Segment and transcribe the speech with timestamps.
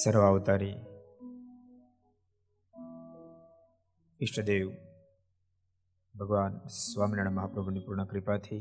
[0.00, 0.76] સર્વાવતારી
[4.20, 4.68] ઈષ્ટદેવ,
[6.14, 8.60] ભગવાન સ્વામિનારાયણ મહાપ્રભુની પૂર્ણ કૃપાથી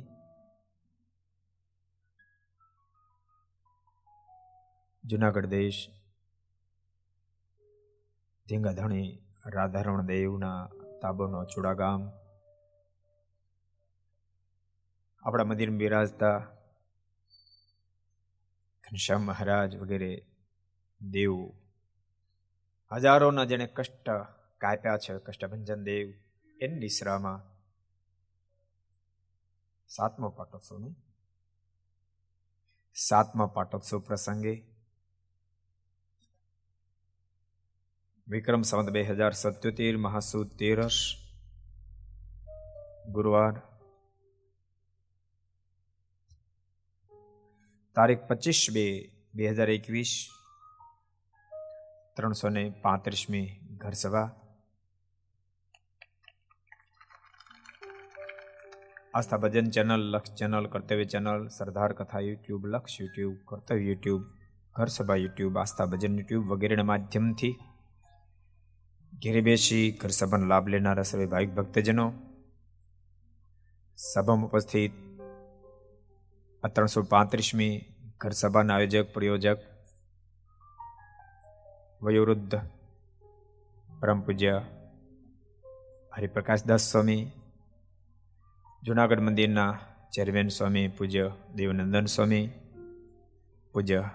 [5.04, 5.82] જુનાગઢ દેશ,
[8.48, 9.10] ધીંગાધણી
[9.56, 10.62] રાધારમણ દેવના
[11.02, 12.02] તાબોનો ચુડાગામ,
[15.26, 16.38] આપણા મંદિર બિરાજતા
[18.84, 20.12] ઘનશ્યામ મહારાજ વગેરે
[21.02, 21.52] દેવ.
[22.92, 24.10] હજારોના જેણે કષ્ટ
[24.58, 26.14] કાપ્યા છે, કષ્ટભંજન દેવ,
[26.62, 27.50] એની નિશ્રામાં.
[29.88, 30.96] સાતમો પાટોત્સવનું
[32.96, 34.64] સાતમા પાટોત્સવ પ્રસંગે
[38.28, 41.16] વિક્રમ સંવત બે હજાર સત્યોતેર, મહાસુદ તેરસ,
[43.08, 43.54] ગુરુવાર.
[47.96, 50.28] તારીખ પચીસ બે બે હજાર એકવીસ
[52.18, 53.48] ત્રણસો ને પાંત્રીસમી
[53.78, 54.30] ઘરસભા.
[59.14, 64.24] Aastha Bhajan channel, Laksh channel, Kartavya channel, Sardar Katha YouTube, Laksh YouTube, Kartavya YouTube,
[64.76, 67.56] Gharsabha YouTube, Aastha Bhajan YouTube વગેરેના માધ્યમથી
[69.14, 72.08] ઘેરે બેસી ઘર સભાનો લાભ લેનારા સર્વે ભાવિક ભક્તજનો,
[73.98, 74.94] સભામાં ઉપસ્થિત
[76.64, 77.76] આ ત્રણસો પાંત્રીસમી
[78.18, 79.69] ઘર સભાના આયોજક, પ્રયોજક
[82.02, 82.56] વયોવૃદ્ધ
[84.02, 84.62] પરમ પૂજ્ય
[86.18, 87.32] હરિપ્રકાશદાસ સ્વામી,
[88.84, 89.80] જુનાગઢ મંદિરના
[90.16, 92.52] ચેરમેન સ્વામી, પૂજ્ય દેવનંદન સ્વામી,
[93.74, 94.10] પૂજ્ય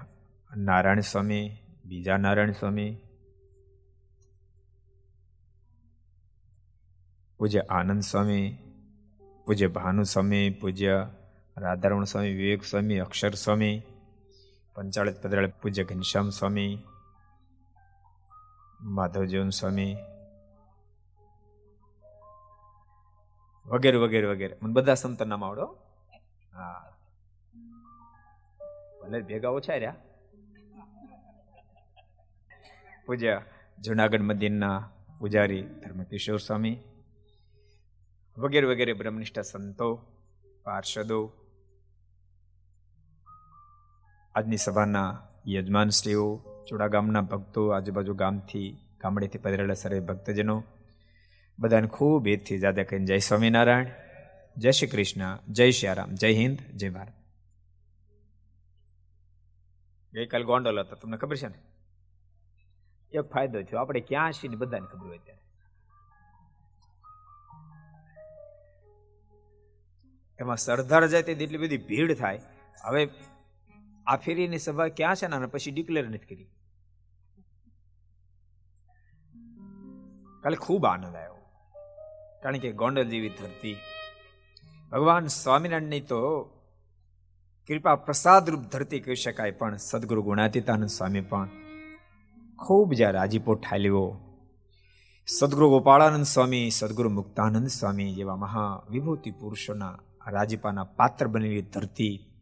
[0.57, 2.97] નારાયણ સ્વામી, બીજા નારાયણ સ્વામી,
[7.39, 8.59] પૂજ્ય આનંદ સ્વામી,
[9.47, 11.07] પૂજ્ય ભાનુ સ્વામી, પૂજ્ય
[11.57, 13.83] રાધારમણ સ્વામી, વિવેક સ્વામી, અક્ષર સ્વામી
[14.75, 16.79] પંચાળત પદરાળ પૂજ્ય ઘનશ્યામ સ્વામી
[18.81, 19.97] માધવજીવન સ્વામી.
[23.67, 24.59] વગેરે વગેરે વગેરે.
[24.63, 25.79] મને બધા સંતો નામ આવડો
[26.53, 26.93] હા.
[29.03, 29.97] ભલે ભેગા ઓછા રહ્યા.
[33.07, 33.43] પૂજ્ય
[33.79, 36.83] જુનાગઢ મંદિરના પૂજારી ધર્મકિશોર સ્વામી.
[38.39, 39.95] વગેરે વગેરે બ્રહ્મનિષ્ઠ સંતો,
[40.63, 41.33] પાર્ષદો.
[44.35, 50.65] આજની સભાના યજમાનશ્રીઓ ચોડા ગામના ભક્તો આજુબાજુ ગામથી, ગામડેથી પધરેલા સર્વે ભક્તજનો,
[51.59, 53.87] બધાને ખૂબ એથી જાદા કહીને જય સ્વામિનારાયણ,
[54.57, 57.13] જય શ્રી કૃષ્ણ, જય શ્રી રામ, જય હિન્દ, જય ભારત.
[60.13, 61.59] ગઈકાલ ગોંડલ હતો, તમને ખબર છે ને?
[63.13, 65.41] એક ફાયદો થયો, આપણે ક્યાં છીએ ને બધાને ખબર હોય ત્યારે.
[70.41, 72.41] એમાં સરદાર જાય તેટલી બધી ભીડ થાય.
[72.85, 73.09] હવે
[74.07, 76.47] આ ફેરીની સભા ક્યાં છે ને પછી ડિક્લેર નથી કરી.
[80.43, 81.35] કાલે ખૂબ આનંદ આવ્યો.
[82.43, 83.77] કારણ કે ગોંડલ જેવી ધરતી.
[84.93, 86.45] ભગવાન સ્વામિનારાયણની તો
[87.69, 91.49] કૃપા પ્રસાદ રૂપ ધરતી કહી શકાય, પણ સદગુરુ ગુણાતીતાનંદ સ્વામી પણ
[92.67, 94.21] ખૂબ જ્યાં રાજીપો ઠાલ્યો.
[95.27, 102.34] સદગુરુ ગોપાળાનંદ સ્વામી, સદગુરુ મુક્તાનંદ સ્વામી જેવા મહા વિભૂતિ પુરુષોના રાજીપાના પાત્ર બનેલી ધરતી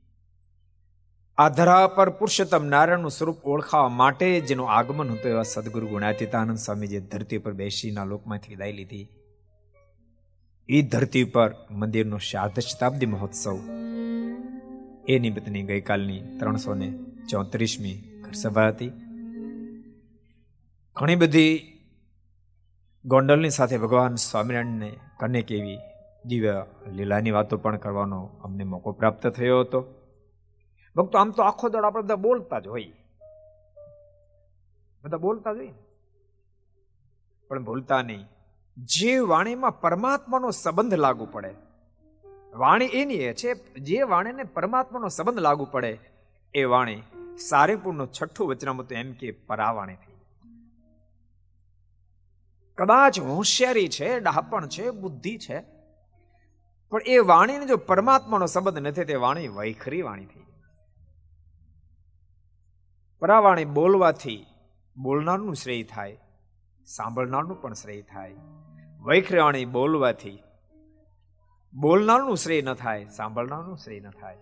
[1.39, 6.87] આ ધરા પર પુરુષોત્તમ નારાયણનું સ્વરૂપ ઓળખાવા માટે જેનું આગમન હતું એવા સદગુરુ ગુણાતીતાનંદ સ્વામી
[6.87, 9.09] ધરતી પર બેસીના લોકમાંથી વિદાય લીધી.
[10.69, 13.57] એ ધરતી પર મંદિરનો શારદ શતાબ્દી મહોત્સવ
[15.09, 16.99] એ નિમિત્તની ગઈકાલની ત્રણસો ને
[17.29, 18.89] ચોત્રીસમી સભા હતી.
[20.97, 21.83] ઘણી બધી
[23.05, 25.79] ગોંડલની સાથે ભગવાન સ્વામિનારાયણને કનેક એવી
[26.27, 30.02] દિવ્ય લીલાની વાતો પણ કરવાનો અમને મોકો પ્રાપ્ત થયો હતો.
[30.97, 32.93] ભક્તો, આમ તો આખો દોડ આપણે બધા બોલતા જ હોય
[35.05, 35.73] બધા બોલતા જ હોય
[37.49, 38.27] પણ ભૂલતા નહીં.
[38.77, 41.55] જે વાણીમાં પરમાત્માનો સંબંધ લાગુ પડે,
[42.55, 45.99] વાણી એની એ છે, જે વાણીને પરમાત્માનો સંબંધ લાગુ પડે,
[46.55, 47.03] એ વાણી
[47.39, 50.19] સારીપુરનું છઠ્ઠું વચનામૃત એમ કે પરાવાણી થઈ
[52.79, 55.59] કદાચ હોશિયારી છે, ડાહપણ છે, બુદ્ધિ છે,
[56.93, 60.47] પણ એ વાણીને જો પરમાત્માનો સંબંધ નથી, તે વાણી વૈખરી વાણી થઈ
[63.23, 64.47] પરાવાણી બોલવાથી
[64.97, 66.19] બોલનારનું શ્રેય થાય,
[66.87, 68.35] સાંભળનારનું પણ શ્રેય થાય.
[69.01, 70.43] વૈખરાણી બોલવાથી
[71.75, 74.39] બોલનારનું શ્રેય ન થાય, સાંભળનારનું શ્રેય ન થાય.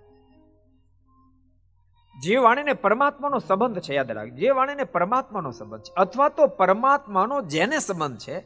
[2.22, 7.42] જે વાણીને પરમાત્માનો સંબંધ છે, યાદ રાખ, જે વાણીને પરમાત્માનો સંબંધ છે, અથવા તો પરમાત્માનો
[7.42, 8.38] જેને સંબંધ છે,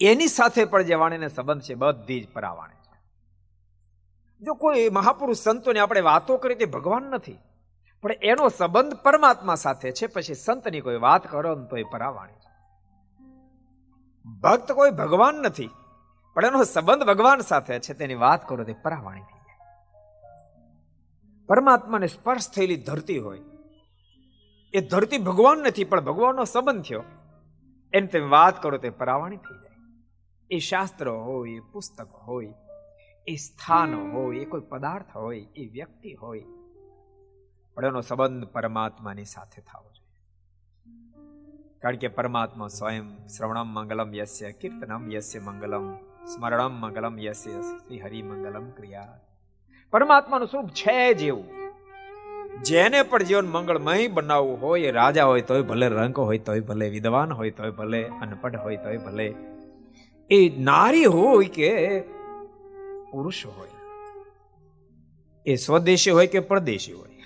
[0.00, 2.78] એની સાથે પણ જે વાણીને સંબંધ છે, બધી જ પરાવાણી
[4.42, 7.38] જો કોઈ મહાપુરુષ સંતોની આપણે વાતો કરી તે ભગવાન નથી.
[8.02, 12.34] પણ એનો સંબંધ પરમાત્મા સાથે છે, પછી સંતની કોઈ વાત કરો ને તો એ પરાવાણી
[14.40, 15.70] ભક્ત કોઈ ભગવાન નથી,
[16.34, 19.58] પણ એનો સંબંધ ભગવાન સાથે છે, તેની વાત કરો તે પરાવાણી થઈ જાય.
[21.46, 23.40] પરમાત્માને સ્પર્શ થયેલી ધરતી હોય.
[24.74, 27.04] એ ધરતી ભગવાન નથી, પણ ભગવાનનો સંબંધ થયો.
[27.92, 29.76] એને તમે વાત કરો તે પરાવાણી થઈ જાય.
[30.50, 32.54] એ શાસ્ત્ર હોય, એ પુસ્તક હોય,
[33.26, 36.44] એ સ્થાન હોય, એ કોઈ પદાર્થ હોય, એ વ્યક્તિ હોય
[37.78, 40.14] પણ એનો સંબંધ પરમાત્માની સાથે થવો જોઈએ.
[41.82, 45.84] કારણ કે પરમાત્મા સ્વયં શ્રવણમ મંગલમ યસ્ય કીર્તનમ યસ્ય મંગલમ
[46.26, 49.20] સ્મરણમ મંગલમ યસ્ય શ્રી હરિ મંગલમ ક્રિયા.
[49.92, 51.46] પરમાત્માનું સ્વરૂપ છે જેવું
[52.62, 57.32] જેને પણ જીવન મંગળમય બનાવવું હોય રાજા હોય તોય ભલે રંક હોય તોય ભલે વિદ્વાન
[57.32, 59.34] હોય તોય ભલે અનપઢ હોય તોય ભલે.
[60.30, 62.00] એ નારી હોય કે
[63.10, 63.70] પુરુષ હોય,
[65.46, 67.17] એ સ્વદેશી હોય કે પરદેશી હોય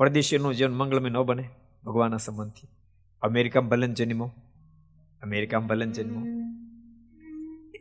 [0.00, 1.48] પરદેશીનું જીવન મંગળમય ન બને
[1.84, 2.68] ભગવાનના સંબંધથી.
[3.22, 4.32] અમેરિકામાં ભલન જન્મો.
[5.22, 6.26] અમેરિકામાં ભલન જન્મો.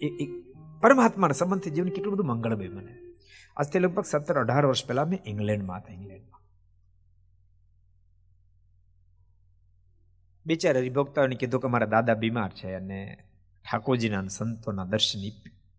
[0.02, 0.26] એ
[0.82, 2.98] પરમાત્માના સંબંધથી જીવન કેટલું બધું મંગળમય બને.
[3.58, 6.42] આજથી લગભગ સત્તર અઢાર વર્ષ પહેલા મેં ઇંગ્લેન્ડમાં હતા, ઇંગ્લેન્ડમાં.
[10.46, 13.18] બિચારા હરિભક્તોને કીધું કે મારા દાદા બીમાર છે અને
[13.72, 15.32] ઠાકોરજીના સંતોના દર્શનની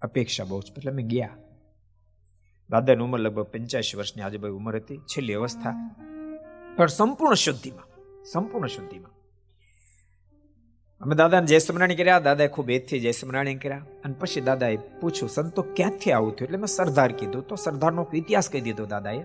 [0.03, 0.73] અપેક્ષા બહુ છે.
[0.73, 1.37] એટલે અમે ગયા.
[2.71, 4.97] દાદાની ઉંમર લગભગ પંચ્યાસી વર્ષની આજુબાજુ ઉંમર હતી.
[4.97, 5.97] છેલ્લી અવસ્થા.
[6.77, 7.91] પણ સંપૂર્ણ શુદ્ધિમાં
[8.25, 9.11] સંપૂર્ણ શુદ્ધિમાં.
[11.01, 13.13] અમે દાદાને જય સમરાણી કર્યા, દાદાએ ખૂબ એથી જય
[13.63, 13.79] કર્યા.
[14.05, 16.47] અને પછી દાદાએ પૂછ્યું, સંતો ક્યાંથી આવું થયું?
[16.47, 17.43] એટલે મેં સરદાર કીધું.
[17.43, 19.21] તો સરદારનો ઇતિહાસ કહી દીધો દાદાએ.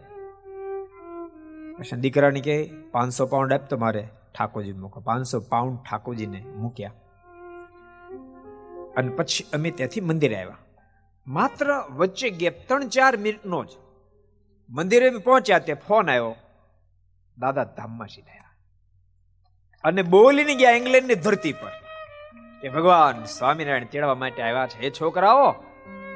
[1.78, 5.00] પછી દીકરાને કે પાંચસો પાઉન્ડ આપ તો મારે ઠાકોરજી મૂકો.
[5.00, 6.92] પાંચસો પાઉન્ડ ઠાકોરજીને મૂક્યા.
[8.98, 10.58] અને પછી અમે ત્યાંથી મંદિરે આવ્યા.
[11.28, 13.68] માત્ર વચ્ચે ગેપ ત્રણ ચાર મિનિટનો જ
[14.70, 16.36] મંદિરે પહોંચ્યા તે ફોન આવ્યો.
[17.38, 18.52] દાદા ધામમાં સીધા
[19.84, 21.72] અને બોલીને ગયા ઇંગ્લેન્ડની ધરતી પર.
[22.62, 24.80] કે ભગવાન સ્વામિનારાયણ તેડવા માટે આવ્યા છે.
[24.80, 25.52] એ છોકરાઓ,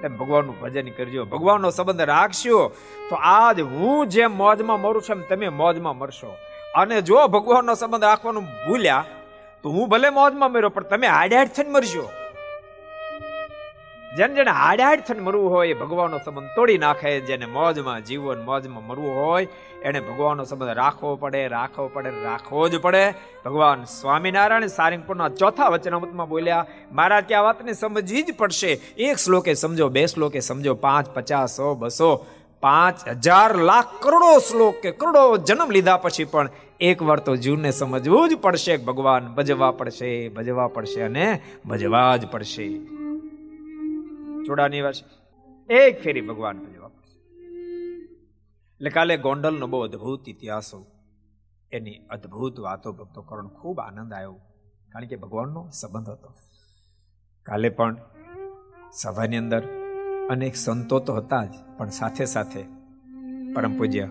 [0.01, 1.25] તેમ ભગવાનનું ભજન કરજો.
[1.25, 2.67] ભગવાનનો સંબંધ રાખશો
[3.09, 6.37] તો આજ હું જેમ મોજમાં મરું છું એમ તમે મોજમાં મરશો.
[6.75, 9.05] અને જો ભગવાનનો સંબંધ રાખવાનું ભૂલ્યા,
[9.63, 12.09] તો હું ભલે મોજમાં મર્યો, પણ તમે હાડ હાડ થઈને મરશો
[14.17, 17.19] જેને જેને હાડાડ થઈને મરવું હોય, એ ભગવાનનો સંબંધ તોડી નાખે.
[17.19, 19.47] જેને મોજમાં જીવન મોજમાં મરવું હોય,
[19.83, 23.13] એને ભગવાનનો સંબંધ રાખવો પડે રાખવો પડે, રાખવો જ પડે.
[23.45, 28.71] ભગવાન સ્વામિનારાયણ સારંગપુરના ચોથા વચનામૃતમાં બોલ્યા મારા ત્યાં વાતને સમજવી જ પડશે.
[28.97, 32.25] એક શ્લોકે સમજો, બે શ્લોકે સમજો, પાંચ પચાસ સો બસો,
[32.61, 36.49] પાંચ હજાર લાખ કરોડો શ્લોક કે કરોડો જન્મ લીધા પછી પણ
[36.79, 38.77] એક વાર તો જીવને સમજવું જ પડશે.
[38.77, 42.98] ભગવાન ભજવા પડશે ભજવા પડશે અને ભજવા જ પડશે.
[44.49, 46.91] ચોડાની વાત એક ફેરી ભગવાન ભજવા
[48.77, 50.79] એટલે કાલે ગોંડલનો બહુ અદ્ભુત ઇતિહાસો
[51.71, 54.37] એની અદ્ભુત વાતો ભક્તો કરવાનો ખૂબ આનંદ આવ્યો.
[54.91, 56.29] કારણ કે ભગવાનનો સંબંધ હતો.
[57.45, 57.97] કાલે પણ
[59.01, 59.61] સભાની અંદર
[60.29, 62.63] અનેક સંતો તો હતા જ, પણ સાથે સાથે
[63.53, 64.09] પરમ પૂજ્ય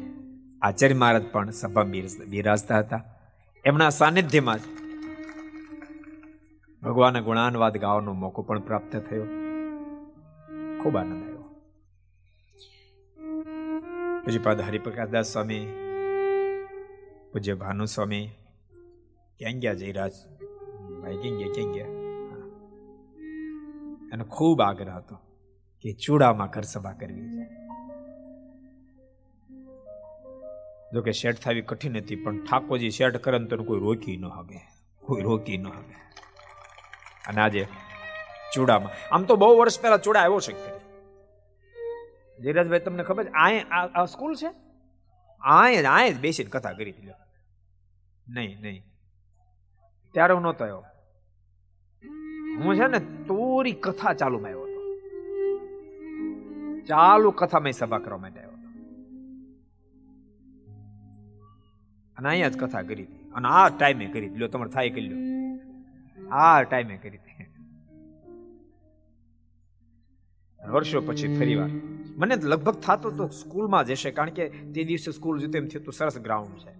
[0.63, 1.87] આચાર્ય મહારાજ પણ સભા
[2.29, 3.03] બિરાજતા હતા.
[3.65, 4.63] એમના સાનિધ્યમાં જ
[6.83, 9.48] ભગવાનના ગુણાનવાદ ગાવાનો મોકો પણ પ્રાપ્ત થયો.
[10.89, 11.43] ખૂબ આનંદ આવ્યો.
[14.25, 15.67] પૂજ્યપાદ હરિપ્રકાશદાસ સ્વામી,
[17.33, 18.31] પૂજ્ય ભાનુ સ્વામી
[19.39, 20.13] ક્યાં ગયા જયરાજ?
[21.03, 21.53] ભાઈ ક્યાં ગયા?
[21.55, 21.87] ક્યાં ગયા?
[24.13, 25.17] એનો ખૂબ આગ્રહ હતો
[25.81, 27.45] કે ચૂડામાં ઘર સભા કરવી છે.
[30.93, 34.61] જો કે શેઠ થવી કઠિન હતી, પણ ઠાકોરજી શેઠ કરે તો કોઈ રોકી ન હવે.
[35.01, 35.95] કોઈ રોકી ન હવે.
[37.29, 37.67] અને આજે
[38.55, 40.78] ચૂડામાં આમ તો બહુ વર્ષ પહેલા ચૂડા આવ્યો છે
[42.41, 43.31] ધીરજભાઈ, તમને ખબર છે?
[43.31, 44.51] આ સ્કૂલ છે?
[45.41, 47.09] આય જ આય જ બેસીને કથા કરી હતી
[48.29, 48.83] નહીં નહીં.
[50.13, 50.85] ત્યારે હું નહોતો આવ્યો.
[52.61, 54.83] હું છે ને તોરી કથા ચાલુ માં આવ્યો હતો.
[56.87, 58.69] ચાલુ કથામાં સભા કરવા માટે આવ્યો હતો.
[62.17, 63.31] અને અહીંયા જ કથા કરી હતી.
[63.35, 65.09] અને આ ટાઈમે કરી દીધો તમારે થાય કરી
[66.31, 67.19] આ ટાઈમે કરી
[70.67, 71.71] વર્ષો પછી ફરીવાર
[72.17, 75.91] મને લગભગ થતો તો સ્કૂલમાં જશે કારણ કે તે દિવસે સ્કૂલ જોતે એમ થયું તો
[75.91, 76.71] સરસ ગ્રાઉન્ડ છે.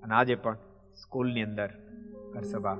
[0.00, 0.54] અને આજે પણ
[1.02, 1.70] સ્કૂલની અંદર
[2.34, 2.78] ઘર સભા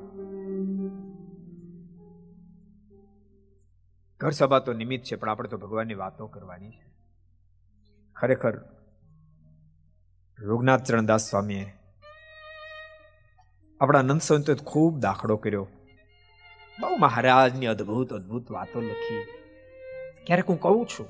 [4.21, 6.85] ઘર સભા તો નિમિત્ત છે, પણ આપણે તો ભગવાનની વાતો કરવાની છે.
[8.17, 8.65] ખરેખર
[10.39, 11.75] રૂગનાથ ચરણદાસ સ્વામીએ
[13.81, 15.69] આપણા નંદ સંતો ખૂબ દાખલો કર્યો.
[16.81, 19.42] બહુ મહારાજની અદ્ભુત અદ્ભુત વાતો લખી.
[20.27, 21.09] ક્યારેક હું કહું છું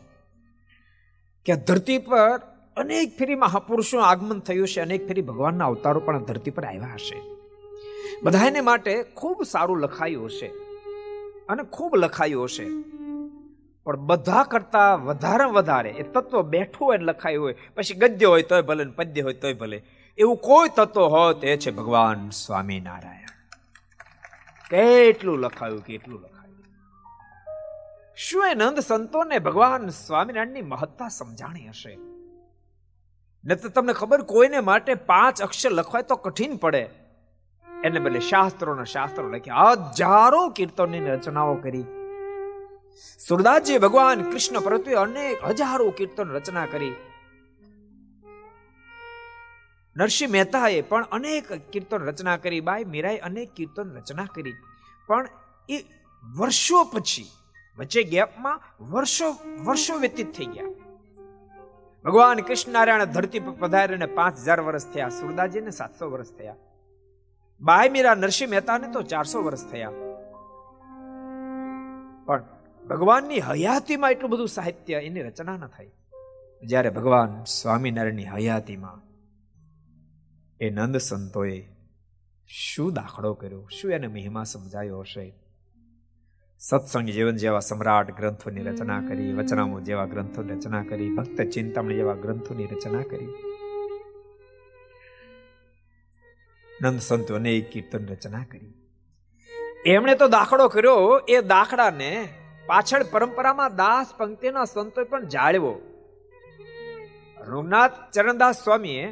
[1.45, 2.41] કે ધરતી પર
[2.77, 7.21] અનેક ફેરી મહાપુરુષોનું આગમન થયું છે, અનેક ફેરી ભગવાનના અવતારો પણ ધરતી પર આવ્યા હશે.
[8.23, 10.47] બધાને માટે ખૂબ સારું લખાયું હશે
[11.49, 12.67] અને ખૂબ લખાયું હશે.
[13.85, 18.63] પણ બધા કરતા વધારે વધારે, એ તત્વ બેઠું હોય લખાયું હોય, પછી ગદ્ય હોય તોય
[18.63, 19.83] ભલે પદ્ય હોય તોય ભલે,
[20.19, 23.29] એવું કોઈ તત્વ હોય તે છે ભગવાન સ્વામિનારાયણ.
[24.71, 26.23] કેટલું લખાયું, કેટલું
[28.17, 31.99] શું એ નંદ સંતોને ભગવાન સ્વામિનારાયણની મહત્તા સમજાણી હશે?
[33.45, 36.91] ન તો તમને ખબર કોઈને માટે પાંચ અક્ષર લખવાય તો કઠિન પડે.
[37.85, 39.55] એને બદલે શાસ્ત્રોના શાસ્ત્રો લખ્યા.
[39.55, 41.85] હજારો કીર્તનની રચનાઓ કરી.
[43.29, 46.93] સુરદાસજી ભગવાન કૃષ્ણ પ્રત્યે અનેક હજારો કીર્તન રચના કરી.
[49.97, 52.61] નરસિંહ મહેતાએ પણ અનેક કીર્તન રચના કરી.
[52.61, 54.55] બાઈ મીરાએ અનેક કીર્તન રચના કરી.
[55.07, 55.29] પણ
[55.69, 55.79] એ
[56.37, 57.27] વર્ષો પછી
[57.79, 60.65] વચ્ચે ગેપમાં વર્ષો વર્ષો વ્યતીત થઈ ગયા.
[62.05, 66.57] ભગવાન કૃષ્ણનારાયણ ધરતી પર પધારીને પાંચ હજાર વર્ષ થયા સુરદાજીને સાતસો વર્ષ થયા.
[67.61, 69.91] બાય મીરા નરસિંહ મહેતાને તો ચારસો વર્ષ થયા.
[72.27, 72.45] પણ
[72.91, 75.91] ભગવાનની હયાતીમાં એટલું બધું સાહિત્ય એની રચના ન થઈ.
[76.63, 79.01] જ્યારે ભગવાન સ્વામિનારાયણની હયાતીમાં
[80.61, 81.69] એ નંદ સંતોએ
[82.47, 85.42] શું દાખલો કર્યો, શું એને મહિમા સમજાયો હશે?
[86.63, 92.15] સત્સંગ જીવન જેવા સમ્રાટ ગ્રંથોની રચના કરી, વચનામો જેવા ગ્રંથોની રચના કરી, ભક્ત ચિંતામણી જેવા
[92.15, 93.31] ગ્રંથોની રચના કરી.
[96.81, 98.71] નંદ સંતો અનેક કીર્તન રચના કરી.
[99.87, 102.13] એમણે તો દાખલો કર્યો, એ દાખલાને
[102.67, 105.75] પાછળ પરંપરામાં દાસ પંક્તિના સંતો પણ જાળવો
[107.47, 109.11] રૂગનાથ ચરણદાસ સ્વામીએ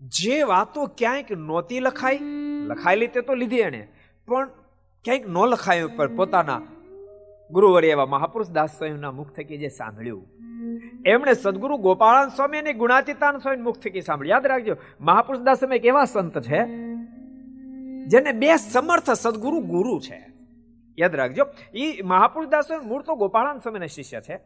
[0.00, 2.22] જે વાતો ક્યાંક નહોતી લખાઈ,
[2.66, 3.82] લખાયેલી તે તો લીધી એણે,
[4.26, 4.59] પણ
[5.04, 6.60] ક્યાંક ન લખાયું પણ પોતાના
[7.50, 10.26] ગુરુવર એવા મહાપુરુષ દાસ સ્વામીના મુખ થકી જે સાંભળ્યું.
[11.06, 15.76] એમણે સદગુરુ ગોપાળાન સ્વામી અને ગુણાતીતાન સ્વામી મુખ થકી સાંભળ્યું યાદ રાખજો, મહાપુરુષ દાસ સ્વામી
[15.76, 16.66] એવા સંત છે,
[18.06, 20.32] જેને બે સમર્થ સદગુરુ ગુરુ છે.
[20.98, 24.36] યાદ રાખજો એ મહાપુરુષ દાસ મૂળ તો ગોપાળાન સ્વામીના શિષ્ય છે.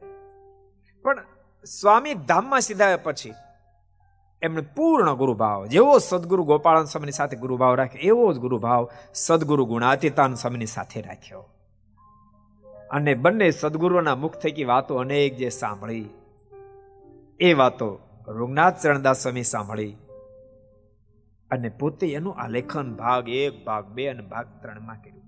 [1.03, 1.23] પણ
[1.65, 3.33] સ્વામી ધામમાં સીધા પછી
[4.45, 5.67] એમણે પૂર્ણ ગુરુભાવ.
[5.67, 11.49] જેવો સદગુરુ ગોપાળન સ્વામીની સાથે ગુરુભાવ રાખ્યો, એવો જ ગુરુભાવ સદગુરુ ગુણાતીતાન સ્વામીની સાથે રાખ્યો.
[12.91, 16.09] અને બંને સદગુરુના મુખ થકી વાતો અનેક જે સાંભળી.
[17.41, 19.97] એ વાતો રૂગનાથ ચરણદાસ સ્વામી સાંભળી.
[21.51, 25.23] અને પોતે એનું આલેખન ભાગ એક, ભાગ બે અને ભાગ ત્રણમાં કર્યું.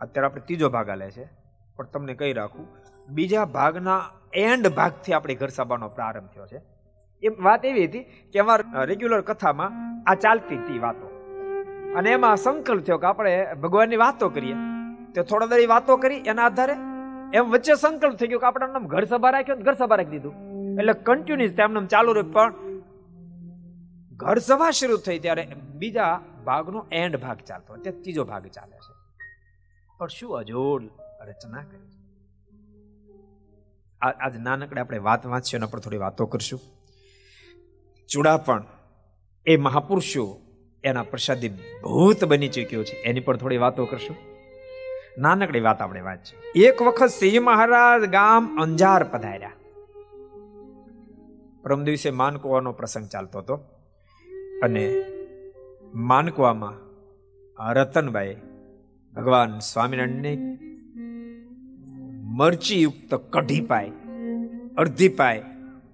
[0.00, 1.28] અત્યારે આપણે ત્રીજો ભાગ આલે છે.
[1.76, 2.66] પણ તમને કહી રાખું,
[3.08, 4.02] બીજા ભાગના
[4.36, 6.60] એન્ડ ભાગથી આપણે ઘર સભાનો પ્રારંભ થયો છે.
[7.22, 9.70] એ વાત એવી હતી કે અમારા રેગ્યુલર કથામાં
[10.10, 11.06] આ ચાલતી હતી વાતો.
[11.96, 14.54] અને એમાં સંકલ્પ થયો કે આપણે ભગવાનની વાતો કરીએ.
[15.14, 16.72] તો થોડા દરી વાતો કરી, એના આધારે
[17.34, 20.34] એમ વચ્ચે સંકલ્પ થઈ ગયો કે આપણે નામ ઘર સભા રાખ્યો ઘર સભા રાખી દીધું.
[20.78, 22.32] એટલે કન્ટિન્યુઅસ તેમને ચાલુ રહ્યું.
[22.32, 22.54] પણ
[24.16, 27.76] ઘર સભા શરૂ થઈ ત્યારે બીજા ભાગનો એન્ડ ભાગ ચાલતો.
[27.76, 28.92] તે ત્રીજો ભાગ ચાલે છે.
[29.98, 30.82] પણ શું અજોડ
[31.28, 31.95] રચના કરી
[34.00, 36.60] આજ નાનકડે આપણે વાત વાંચીએ એના પર થોડી વાતો કરશું.
[38.08, 38.62] ચૂડાપણ
[39.46, 40.40] એ મહાપુરુષો
[40.84, 42.96] એના પ્રસાદી ભૂત બની ચૂક્યો છે.
[42.96, 44.16] એની પર થોડી વાતો કરશું.
[45.18, 46.66] નાનકડી વાત આપણે વાંચીએ.
[46.66, 49.52] એક વખત સિંહ મહારાજ ગામ અંજાર પધાર્યા.
[51.62, 53.56] પરમ દિવસે માનકુવાનો પ્રસંગ ચાલતો હતો
[54.62, 55.04] અને
[55.94, 56.86] માનકુવામાં
[57.72, 58.36] રતનભાઈ
[59.16, 60.58] ભગવાન સ્વામિનારાયણને
[62.28, 63.90] મરચી યુક્ત કઢી પાય,
[64.78, 65.42] અડધી પાય,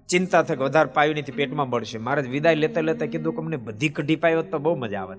[0.09, 1.97] ચિંતા થાય વધારે પાયું નથી, પેટમાં બળશે.
[1.97, 5.17] મહારાજ વિદાય લેતા લેતા કીધું કે અમને બધી કઢી પાય હોત તો બહુ મજા આવત.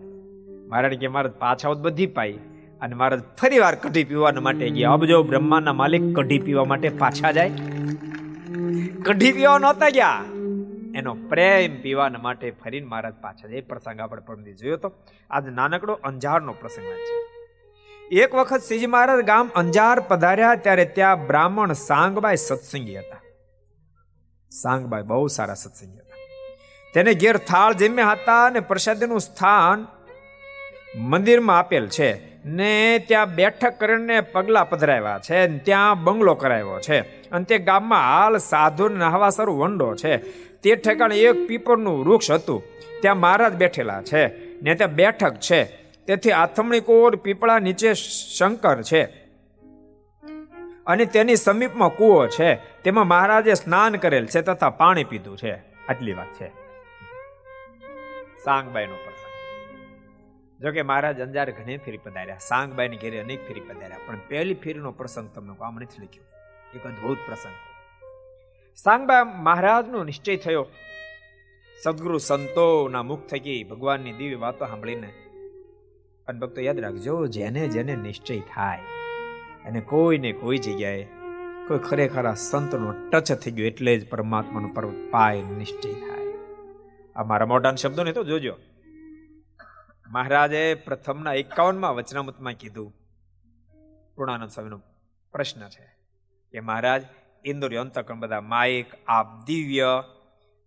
[0.68, 2.33] મહારાજ કે, મહારાજ, પાછા હોત બધી પાઈ
[2.81, 4.92] અને મહારાજ ફરી વાર કઢી પીવાના માટે ગયા.
[4.92, 7.50] અબજો બ્રહ્માના માલિક કઢી પીવા માટે પાછા જાય.
[9.03, 10.24] કઢી પીવા નહોતા ગયા.
[10.94, 13.61] એનો પ્રેમ પીવાના માટે ફરીને મહારાજ પાછા જાય.
[13.61, 14.92] પ્રસંગ આપણે પરમથી જોયો તો.
[15.31, 17.33] આજ નાનકડો અંજારનો પ્રસંગ છે.
[18.12, 23.20] એક વખત શ્રીજી મહારાજ ગામ અંજાર પધાર્યા ત્યારે ત્યાં બ્રાહ્મણ સાંગબાઈ સત્સંગી હતા.
[24.50, 26.16] સાંગબાઈ બહુ સારા સત્સંગી હતા.
[26.94, 29.86] તેને ઘેર થાળ જમ્યા હતા અને પ્રસાદીનું સ્થાન
[30.98, 32.34] મંદિરમાં આપેલ છે.
[32.44, 37.00] ને ત્યાં બેઠક કરીને પગલા પધરાવ્યા છે ત્યાં બંગલો કરાવ્યો છે.
[37.30, 40.16] અને તે ગામમાં હાલ સાધુ નહવાસર વંડો છે.
[40.52, 42.62] તે ઠેકાણે એક પીપળનું વૃક્ષ હતું.
[43.00, 44.26] ત્યાં મહારાજ બેઠેલા છે.
[44.62, 45.83] ને ત્યાં બેઠક છે.
[46.06, 49.04] તેથી આથમણી કોર પીપળા નીચે શંકર છે.
[50.86, 52.54] અને તેની સમીપમાં કૂવો છે.
[52.54, 55.52] તેમાં મહારાજે સ્નાન કરેલ છે તથા પાણી પીધું છે.
[55.88, 56.48] આટલી વાત છે.
[58.44, 59.24] સાંગબાઈ નો પ્રસંગ.
[60.62, 62.36] જોકે મહારાજ અંજાર ઘણી ફેરી પધાર્યા.
[62.38, 63.98] સાંગબાઈ ની ઘેરે અનેક ફેરી પધાર્યા.
[64.06, 66.24] પણ પહેલી ફેરીનો પ્રસંગ તમને આમ નથી લખ્યો.
[66.74, 67.52] એક અદભુત પ્રસંગ.
[68.74, 70.66] સાંગબાઈ મહારાજનો નિશ્ચય થયો.
[71.84, 75.12] સદગુરુ સંતોના મુખ થકી ભગવાનની દિવ્ય વાતો સાંભળીને
[76.28, 78.80] અને ભક્તો, યાદ રાખજો, જેને જેને નિશ્ચય થાય
[79.64, 81.04] અને કોઈને કોઈ જગ્યાએ
[81.68, 86.34] કોઈ ખરેખર આ સંતનો ટચ થઈ ગયો એટલે જ પરમાત્માનો પર્વત પાય નિશ્ચય થાય.
[87.16, 88.56] આ મારા મોટા શબ્દોને તો જોજો.
[90.08, 92.94] મહારાજે પ્રથમના એકાવનમાં વચનામૃતમાં કીધું.
[94.16, 94.80] પૂર્ણાનંદ સ્વામીનો
[95.32, 95.96] પ્રશ્ન છે
[96.52, 97.02] કે મહારાજ,
[97.44, 100.04] ઇન્દ્રિય અંતકરણ બધા માઇક આપ દિવ્ય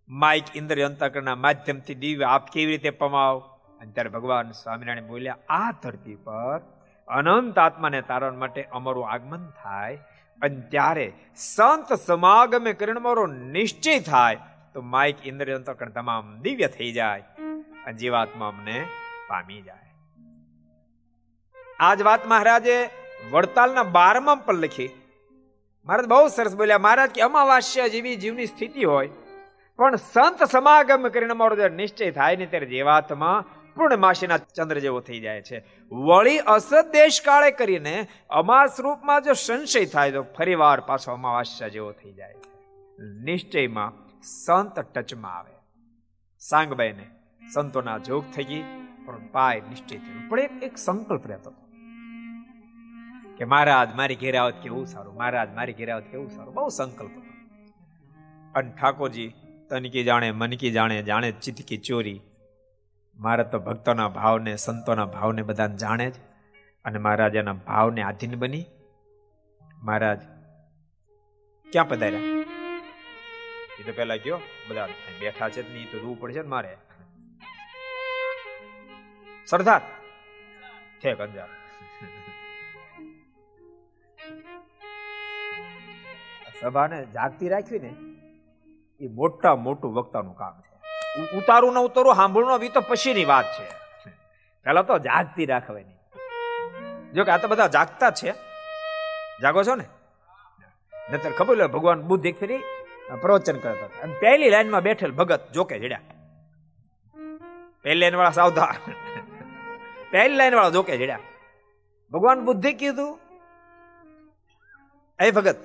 [0.08, 3.57] માઇક ઇન્દ્રિય અંતકરણના માધ્યમથી દિવ્ય આપ કેવી રીતે પમાવ?
[3.80, 6.60] અને ત્યારે ભગવાન સ્વામિનારાયણ બોલ્યા, આ ધરતી પર
[7.08, 9.98] અનંત આત્માને તારણ માટે અમારું આગમન થાય
[10.40, 11.06] અને ત્યારે
[11.46, 13.24] સંત સમાગમે કરીને મારો
[13.56, 14.38] નિશ્ચય થાય.
[14.74, 15.58] તો માઇક ઇન્દ્રિય
[15.98, 17.24] તમામ દિવ્ય થઈ જાય,
[17.84, 18.78] અને જીવાત્મા અમને
[19.28, 19.90] પામી જાય.
[21.80, 22.76] આજ વાત મહારાજે
[23.32, 24.90] વડતાલના બારમાં પર લખી.
[25.86, 29.10] મહારાજ બહુ સરસ બોલ્યા, મહારાજ, કે અમાવાસ્ય જેવી જીવની સ્થિતિ હોય,
[29.78, 33.36] પણ સંત સમાગમ કરીને અમારો નિશ્ચય થાય ને ત્યારે જીવાત્મા
[33.78, 35.58] પૂર્ણમાસીના ચંદ્ર જેવો થઈ જાય છે.
[35.92, 37.94] વળી અસત દેશ કાળે કરીને
[38.30, 42.34] અમાસ રૂપમાં જો સંશય થાય તો ફરીવાર પાછો અમાવાસ્યા જેવો થઈ જાય
[43.24, 43.92] નિશ્ચયમાં
[44.44, 45.54] સંત ટચમાં આવે.
[46.40, 47.06] સાંગબાઈને
[47.54, 48.62] સંતોના જોગ થઈ ગઈ,
[49.06, 50.28] પણ પાય નિશ્ચય થયો.
[50.28, 51.50] પણ એક સંકલ્પ રહેતો
[53.38, 55.14] કે મહારાજ, મારી ઘેરાવત કેવું સારું?
[55.14, 56.54] મહારાજ, મારી ઘેરાવત કેવું સારું?
[56.54, 57.14] બહુ સંકલ્પ
[58.54, 59.28] અને ઠાકોરજી
[59.70, 62.20] તનકી જાણે, મનકી જાણે જાણે ચિતકી ચોરી
[63.18, 66.14] મારે તો ભક્તોના ભાવને, સંતોના ભાવને બધાને જાણે જ.
[66.84, 68.64] અને મહારાજ એના ભાવને આધીન બની.
[69.82, 70.20] મહારાજ,
[71.72, 72.20] ક્યાં પધાર્યા?
[73.78, 74.88] એ તો પેલા ગયો બધા
[75.20, 76.76] બેઠા છે નહીં તો જોવું પડશે ને મારે.
[79.46, 79.80] સરદાર,
[81.00, 81.48] છે કંજાર.
[86.60, 87.94] સભાને જાગતી રાખવી ને,
[89.00, 90.77] એ મોટા મોટું વક્તાનું કામ છે.
[91.38, 93.66] ઉતારું ન ઉતારું સાંભળવું એ તો પછીની વાત છે.
[94.64, 95.94] પેલા તો જાગતી રાખવાની
[97.12, 98.34] જો કે આ તો બધા જાગતા છે.
[99.42, 99.84] જાગો છો ને?
[101.12, 102.58] નતર ખબર ભગવાન બુદ્ધ એક ફેરી
[103.20, 106.00] પ્રવચન કરતા અને પહેલી લાઈનમાં બેઠેલ ભગત જોકે જડ્યા.
[107.82, 108.92] પહેલી લાઈન વાળા સાવધાન.
[110.10, 111.18] પહેલી લાઈન વાળા જોકે જડ્યા.
[112.12, 113.18] ભગવાન બુદ્ધે કીધું
[115.20, 115.56] એ ભગત,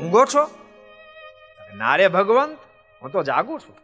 [0.00, 0.50] ઊંઘો છો?
[1.74, 2.58] નારે ભગવંત,
[3.02, 3.76] હું તો જાગું છું.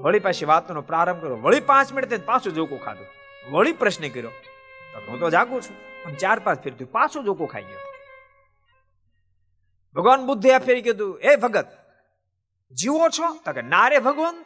[0.00, 1.36] વળી પાછી વાતનો પ્રારંભ કર્યો.
[1.36, 3.06] વળી પાંચ મિનિટ પાછું જોકું ખાધું.
[3.50, 4.32] વળી પ્રશ્ન કર્યો.
[5.08, 6.16] હું તો જાગું છું.
[6.18, 7.78] ચાર પાંચ ફેર પાછું જોકું ખાઈ ગયો.
[9.94, 11.66] ભગવાન બુદ્ધે આ ફેરી કીધું એ ભગત,
[12.72, 13.28] જીવો છો?
[13.44, 14.36] તો કે નારે ભગવાન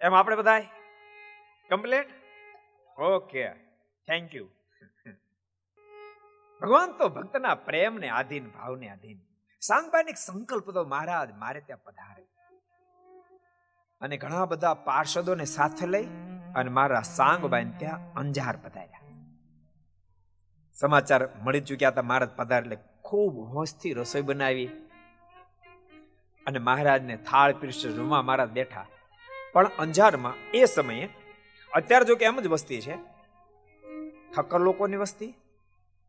[0.00, 0.60] એમ આપણે બધા
[1.70, 2.08] કમ્પ્લેટ
[2.98, 3.48] ઓકે.
[4.08, 4.46] Thank you.
[6.62, 9.18] ભગવાન તો ભક્તના પ્રેમને આધીન, ભાવને આધીન.
[9.60, 12.22] સાંગબાની સંકલ્પ તો મહારાજ, મારે ત્યાં પધારે.
[14.00, 16.04] અને ઘણા બધા પાર્ષદોને સાથે લઈ
[16.54, 19.00] અને મારા સાંગબાઈ ત્યાં અંજાર પધાર્યા.
[20.72, 24.66] સમાચાર મળી ચૂક્યા હતા મહારાજ પધાર એટલે ખૂબ હોશથી રસોઈ બનાવી.
[26.46, 28.86] અને મહારાજને થાળ પીરસે રૂમમાં મહારાજ બેઠા.
[29.52, 31.08] પણ અંજારમાં એ સમયે
[31.72, 32.96] અત્યારે જો કે એમ જ વસ્તી છે.
[34.36, 35.34] ઠક્કર લોકોની વસ્તી,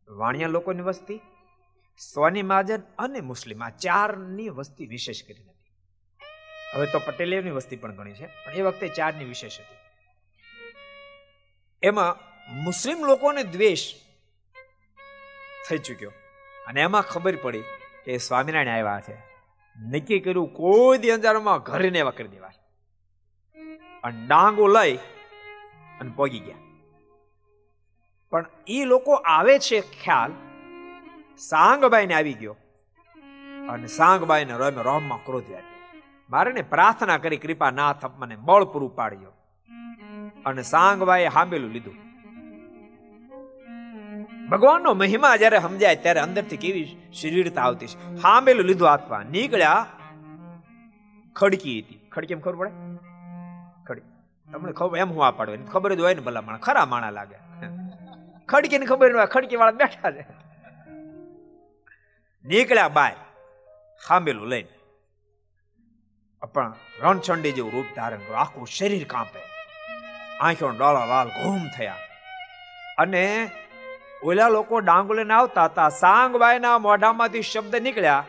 [0.10, 1.22] વાણિયા લોકોની વસ્તી
[2.02, 5.72] સ્વની મહાજન અને મુસ્લિમ, આ ચારની વસ્તી વિશેષ કરી હતી.
[6.74, 9.78] હવે તો પટેલિયની વસ્તી પણ ઘણી છે, પણ એ વખતે ચારની વિશેષ હતી.
[11.84, 12.18] એમાં
[12.64, 13.96] મુસ્લિમ લોકોને દ્વેષ
[15.70, 16.12] થઈ ચૂક્યો.
[16.68, 17.64] અને એમાં ખબર પડી
[18.06, 19.18] કે સ્વામિનારાયણ આવ્યા છે.
[19.80, 22.48] નક્કી કર્યું કોઈ દી અંજારમાં ઘરે ને એવા કરી દેવા
[24.04, 24.98] અને ડાંગો લઈ
[26.00, 26.56] અને પોગી ગયા.
[28.30, 30.51] પણ એ લોકો આવે છે ખ્યાલ
[31.50, 32.56] સાંગબાઈને આવી ગયો.
[33.70, 38.96] અને સાંગબાઈને રોમ રોમમાં ક્રોધ આવ્યો મારે ને પ્રાર્થના કરી કૃપા નાથ મને બળ પૂરું
[38.96, 39.32] પાડ્યો.
[40.46, 41.96] અને સાંગબાઈએ હાંબેલું લીધું.
[44.50, 48.22] ભગવાનનો મહિમા જ્યારે સમજાય ત્યારે અંદરથી કેવી શરીરતા આવતી છે.
[48.22, 49.26] હાંબેલું લીધું હાથમાં.
[49.26, 49.86] નીકળ્યા
[51.36, 52.10] ખડકી હતી.
[52.12, 52.72] ખડકી એમ ખબર પડે?
[53.86, 54.52] ખડકી.
[54.52, 57.36] તમને ખબર એમ હું આ પાડવે ખબર જ હોય ને ભલા માણા ખરા માણા લાગે.
[58.86, 59.26] ખબર ન હોય.
[59.26, 60.41] ખડકી વાળા બેઠા છે.
[62.46, 63.16] નીકળ્યા બાય
[64.08, 64.74] ખાંબેલું લઈને.
[66.54, 68.40] પણ રણછંડી જેવું રૂપ ધારણ કર્યું.
[68.40, 69.42] આખું શરીર કાંપે.
[70.40, 71.98] આંખો ડોળા લાલ ઘૂમ થયા.
[72.98, 73.52] અને
[74.24, 75.90] ઓલા લોકો ડાંગ લઈને આવતા હતા.
[75.90, 78.26] સાંગબાઈના મોઢામાંથી શબ્દ નીકળ્યા,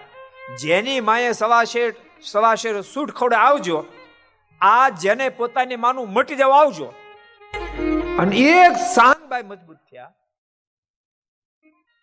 [0.59, 3.85] જેની માએ સવાશેર સવાશેર સૂટ ખવડે આવજો.
[4.61, 6.89] આ જેને પોતાની માનું મટી જવા આવજો.
[8.19, 10.13] અને એક સાંગબાઈ મજબૂત થયા.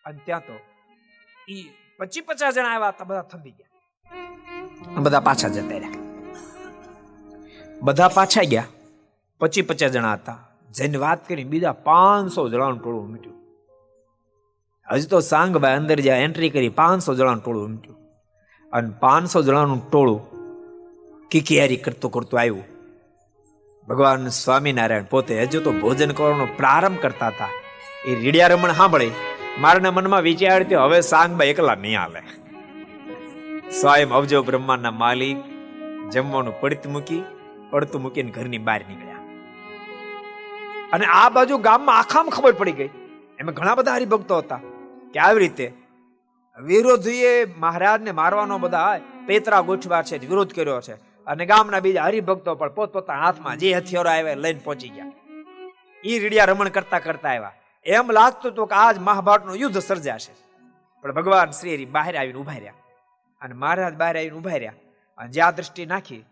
[0.05, 0.59] અને ત્યાં તો
[1.49, 1.69] ઈ
[1.99, 3.69] પચી પચાસ જણા આવ્યા બધા થંભી ગયા.
[4.99, 5.89] બધા પાછા જતા રહ્યા.
[7.81, 8.63] બધા પાછા ગયા.
[9.39, 10.49] પચી પચાસ જણા હતા.
[10.71, 13.35] જેની વાત કરી, બીજા પાંચસો જણાનું ટોળું ઉમટ્યું.
[14.91, 17.97] હજી તો સાંગભાઈ અંદર જ્યાં એન્ટ્રી કરી, પાંચસો જણાનું ટોળું ઉમટ્યું.
[18.73, 20.21] અને પાંચસો જણાનું ટોળું
[21.29, 22.63] કિકિયારી કરતું કરતું આવ્યું.
[23.87, 27.49] ભગવાન સ્વામિનારાયણ પોતે હજુ તો ભોજન કરવાનો પ્રારંભ કરતા હતા.
[28.05, 29.11] એ રીડિયા રમણ સાંભળી.
[29.57, 32.19] મારના મનમાં વિચાર થયો, હવે સાંગભાઈ એકલા નહીં હાલે.
[33.69, 35.37] સ્વયં અવજો બ્રહ્માંડના માલિક
[36.11, 37.23] જમવાનું પડતું મૂકી,
[37.69, 39.15] પડતું મૂકીને ઘરની બહાર નીકળ્યા.
[40.93, 42.89] અને આ બાજુ ગામમાં આખામાં ખબર પડી ગઈ.
[43.39, 44.59] એમાં ઘણા બધા હરિભક્તો હતા.
[45.13, 45.73] કે આવી રીતે
[46.61, 50.93] વિરોધીએ મહારાજને મારવાનો બધા પેતરા ગોઠવા છે, વિરોધ કર્યો છે.
[51.27, 55.11] અને ગામના બીજા હરિભક્તો પણ પોતપોતાના હાથમાં જે હથિયારો આવ્યા લઈને પહોંચી ગયા.
[56.03, 57.51] એ રીડિયા રમણ કરતા કરતા આવ્યા.
[57.85, 60.33] એમ લાગતું હતું કે આજ મહાભારતનું યુદ્ધ સર્જાશે.
[61.01, 62.73] પણ ભગવાન શ્રી હરિ બહાર આવીને ઊભા રહ્યા.
[63.41, 64.73] અને મહારાજ બહાર આવીને ઊભા રહ્યા.
[65.17, 66.25] અને જ્યાં દ્રષ્ટિ નાખી,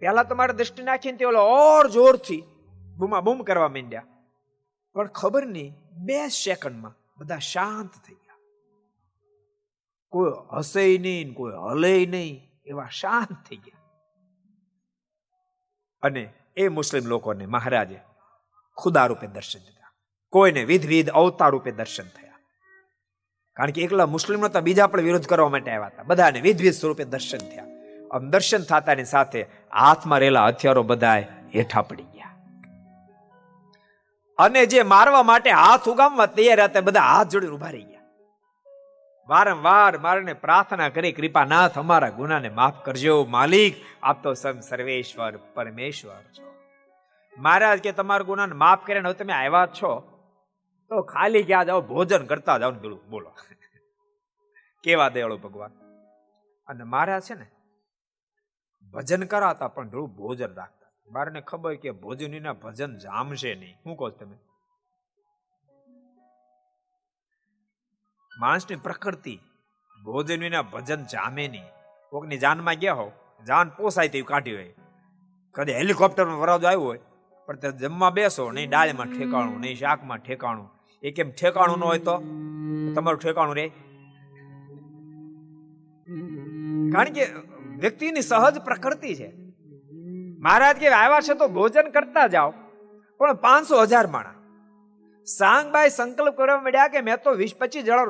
[0.00, 2.42] પહેલા તો મારે દ્રષ્ટિ નાખીને તે ઓલો ઓર જોરથી
[2.96, 4.04] બૂમા બૂમ કરવા માંડ્યા.
[4.94, 8.36] પણ ખબર નહીં, બે સેકન્ડમાં બધા શાંત થઈ ગયા.
[10.12, 13.78] કોઈ હસે નહીં કોઈ હલે નહીં, એવા શાંત થઈ ગયા.
[16.02, 18.00] અને એ મુસ્લિમ લોકોને મહારાજે
[18.78, 19.81] ખુદા રૂપે દર્શન દીધા.
[20.32, 22.32] કોઈને વિધવિધ અવતાર રૂપે દર્શન થયા.
[23.56, 26.02] કારણ કે એકલા મુસ્લિમનો તો બીજા પણ વિરોધ કરવા માટે આવ્યા હતા.
[26.02, 27.64] બધાને વિધવિધ સ્વરૂપે દર્શન થયા.
[28.12, 29.42] આમ દર્શન થતાની સાથે
[29.72, 31.22] હાથમાં રહેલા હથિયારો બધાએ
[31.54, 32.36] હેઠા પડી ગયા.
[34.38, 38.00] અને જે મારવા માટે હાથ ઉગામવા તૈયાર હતા બધા હાથ જોડીને ઊભા રહી ગયા.
[39.28, 43.24] વારંવાર મારને પ્રાર્થના કરી, કૃપાનાથ, અમારા ગુનાને માફ કરજો.
[43.24, 46.54] માલિક, આપ તો સમ સર્વેશ્વર, પરમેશ્વર છો.
[47.38, 50.11] મહારાજ કે, તમારા ગુનાને માફ કરીને હવે તમે આવ્યા છો?
[50.92, 53.30] તો ખાલી ક્યાં જાઓ, ભોજન કરતા જાઓ ને બોલો.
[54.84, 55.72] કેવા દયાળુ ભગવાન?
[56.68, 57.46] અને મારા છે ને,
[58.90, 60.88] ભજન કરાતા પણ ધ્રુવ ભોજન રાખતા.
[61.12, 63.74] મારને ખબર કે ભોજનીના ભજન જામશે નહીં.
[63.74, 64.36] શું કહો તમે?
[68.38, 69.34] માણસની પ્રકૃતિ
[70.04, 71.64] ભોજન વિના ભજન જામે નહીં.
[72.10, 73.08] કોકની જાનમાં ગયા હો
[73.46, 74.74] જાન પોસાય તેવી કાઢી હોય.
[75.52, 77.00] કદી હેલિકોપ્ટરમાં વરાજો આવ્યો હોય,
[77.46, 80.70] પણ તે જમવા બેસો નહીં, ડાળીમાં ઠેકાણું નહીં, શાકમાં ઠેકાણું.
[81.02, 82.18] એ કેમ ઠેકાણું ન હોય તો?
[82.94, 83.68] તમારું ઠેકાણું રે.
[86.92, 87.26] કારણ કે
[87.78, 89.32] વ્યક્તિની સહજ પ્રકૃતિ છે.
[90.38, 92.54] મહારાજ કે આવ્યા છે તો ભોજન કરતા જાઓ.
[93.18, 94.34] પણ પાંચસો હજાર માણા.
[95.24, 98.02] સાંગબાઈ સંકલ્પ કરવા મળ્યા કે મેં તો વીસ પચીસ જણા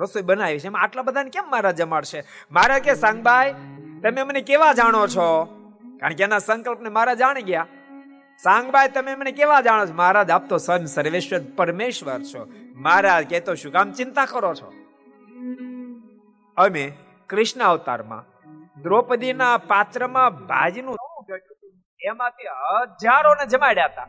[0.00, 0.68] રસોઈ બનાવી છે.
[0.68, 2.24] આટલા બધાને કેમ મારા જમાડશે?
[2.50, 3.54] મારા કે સાંગબાઈ
[4.02, 5.44] તમે મને કેવા જાણો છો?
[6.00, 7.66] કારણ કે એના સંકલ્પને મારા જાણી ગયા.
[8.42, 9.94] સાંગભાઈ, તમે મને કેવા જાણો છો?
[9.94, 12.48] મહારાજ, આપ તો સન સર્વેશ્વર પરમેશ્વર છો.
[12.74, 14.72] મહારાજ કે તો શું કામ ચિંતા કરો છો?
[16.56, 16.92] અમે
[17.28, 18.22] કૃષ્ણ અવતારમાં
[18.82, 20.96] દ્રૌપદીના પાત્રમાં ભાજીનું
[22.00, 22.44] એમાંથી
[23.02, 24.06] હજારોને જમાડ્યા હતા.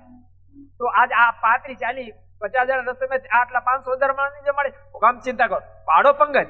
[0.78, 4.70] તો આજ આ પાંત્રીસ ચાલી પચાસ હજાર રસોઈમાં આટલા પાંચસો હજાર માણસ જમાડે.
[4.70, 5.60] કામ ચિંતા કરો?
[5.60, 6.48] પાડો પંગત.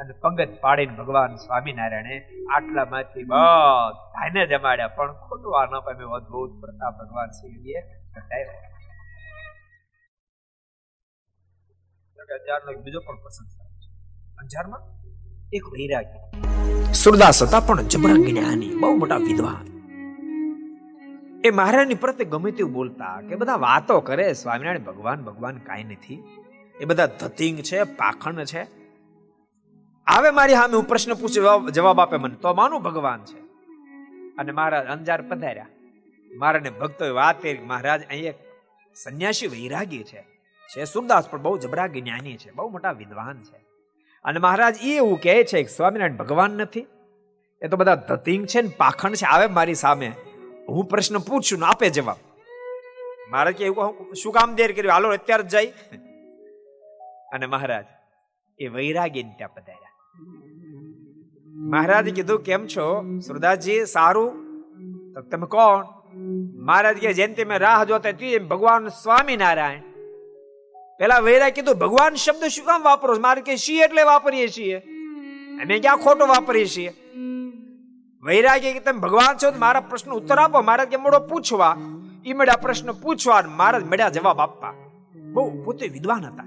[0.00, 2.16] અને પંગત પાડીને ભગવાન સ્વામિનારાયણે
[2.56, 7.78] આટલામાંથી બધાને જમાડ્યા પણ ખોટું આ ન પામે અદભુત પ્રતાપ ભગવાન શ્રીએ
[12.46, 13.48] હજારનો બીજો પણ પ્રસંગ
[14.38, 14.82] અંજારમાં
[15.52, 19.70] એક વૈરાગી સુરદાસ હતા પણ જબરા જ્ઞાની બહુ મોટા વિદ્વાન
[21.44, 26.24] એ મહારાજની પ્રત્યે ગમે તેવું બોલતા કે બધા વાતો કરે, સ્વામિનારાયણ ભગવાન ભગવાન કાંઈ નથી.
[26.80, 28.79] એ બધા ધતિંગ છે, પાખંડ છે.
[30.06, 32.34] આવે મારી સામે હું પ્રશ્ન પૂછું, જવાબ આપે મને.
[32.34, 33.38] તો માનું ભગવાન છે.
[34.38, 35.66] અને મહારાજ અંજાર પધાર્યા.
[36.36, 37.58] મારાને ભક્તો વાત કરી.
[37.58, 38.34] મહારાજ અહીં એક
[38.94, 40.26] સંન્યાસી વૈરાગી છે.
[40.76, 42.50] છે સુરદાસ, પણ બહુ જબરા જ્ઞાની છે.
[42.50, 43.56] બહુ મોટા વિદ્વાન છે.
[44.24, 46.86] અને મહારાજ એ એવું કહે છે કે સ્વામિનારાયણ ભગવાન નથી.
[47.62, 49.26] એ તો બધા ધતિંગ છે ને, પાખંડ છે.
[49.26, 50.12] આવે મારી સામે.
[50.68, 52.16] હું પ્રશ્ન પૂછું ને આપે જવાબ.
[53.30, 54.92] મારે કે એવું શું કામ દેર કર્યું?
[54.92, 55.66] હાલો, અત્યારે જ જાય
[57.32, 57.84] અને મહારાજ
[58.58, 59.89] એ વૈરાગી ત્યાં પધાર્યા.
[61.46, 63.18] મહારાજ કીધું, કેમ છો?
[63.18, 64.32] સુરદાસજી, સારું?
[65.14, 65.84] તો તમે કોણ?
[66.56, 69.80] મહારાજ કે જેમ તમે રાહ જોતા હતી ભગવાન સ્વામિનારાયણ.
[70.98, 74.78] પેલા વૈરા કીધું, ભગવાન શબ્દ શું કામ વાપરો મારે કે શી એટલે વાપરીએ છીએ?
[75.64, 76.92] અમે ક્યાં ખોટો વાપરીએ છીએ?
[78.22, 80.62] વૈરાગી કે, તમે ભગવાન છો મારા પ્રશ્ન ઉત્તર આપો.
[80.62, 81.76] મારા કે, મોડો પૂછવા.
[82.26, 84.74] ઈ મળ્યા પ્રશ્ન પૂછવા મારા મળ્યા જવાબ આપવા.
[85.32, 86.44] બહુ પોતે વિદ્વાન હતા.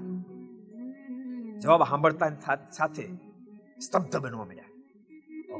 [1.58, 2.30] જવાબ સાંભળતા
[2.76, 3.08] સાથે
[3.78, 4.70] સ્તબ્ધ બનવા મળ્યા.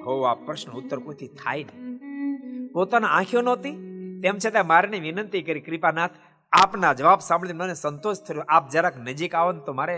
[0.04, 2.68] હો આ પ્રશ્ન ઉત્તર કોઈથી થાય નહીં.
[2.72, 3.74] પોતાના આંખો નહોતી,
[4.22, 6.14] તેમ છતાં મારે વિનંતી કરી, કૃપાનાથ,
[6.52, 8.44] આપના જવાબ સાંભળીને મને સંતોષ થયો.
[8.48, 9.96] આપ જરાક નજીક આવો ને તો મારે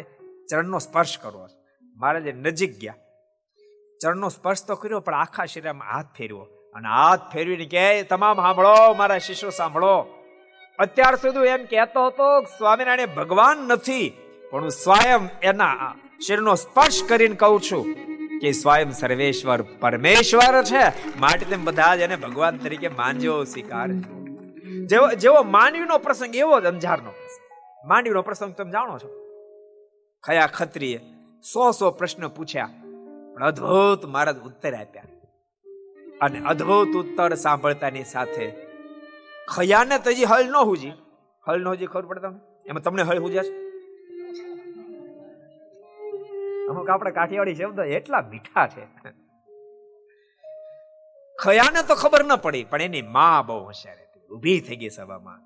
[0.50, 1.46] ચરણનો સ્પર્શ કરવો
[1.96, 2.98] મારે જે નજીક ગયા,
[4.00, 6.44] ચરણનો સ્પર્શ તો કર્યો, પણ આખા શરીરમાં હાથ ફેરવો.
[6.74, 9.94] અને હાથ ફેરવીને કે તમામ સાંભળો, મારા શિષ્યો સાંભળો.
[10.78, 12.26] અત્યાર સુધી એમ કહેતો હતો
[12.58, 14.06] સ્વામિનારાયણ ભગવાન નથી,
[14.50, 17.84] પણ હું સ્વયં એના શરીરનો સ્પર્શ કરીને કહું છું
[18.38, 20.84] કે સ્વયં સર્વેશ્વર પરમેશ્વર છે.
[21.18, 23.88] માટે તેમ બધા જ એને ભગવાન તરીકે માનજો, સ્વીકાર
[24.86, 27.12] જેવો જેવો માનવીનો પ્રસંગ, એવો જ અંજારનો
[27.84, 29.08] માંડવીનો પ્રસંગ તમે જાણો છો.
[30.24, 31.00] ખયા ખત્રીએ
[31.44, 32.68] સો સો પ્રશ્ન પૂછ્યા,
[33.34, 35.04] પણ અદ્ભુત મહારાજ ઉત્તર આપ્યા.
[36.20, 38.46] અને અદ્ભુત ઉત્તર સાંભળતાની સાથે
[39.48, 40.92] ખયાને તજી હલ ન હુજી.
[41.44, 42.40] હલ ન હુજી ખબર પડે તમને?
[42.66, 43.65] એમાં તમને હળ હુજ્યા છે?
[46.70, 48.86] અમુક આપણે કાઠિયાવાડી શબ્દ એટલા મીઠા છે.
[51.42, 54.34] ખયાને તો ખબર ન પડી, પણ એની માં બહુ હોશિયાર હતી.
[54.34, 55.40] ઊભી થઈ ગઈ સભામાં.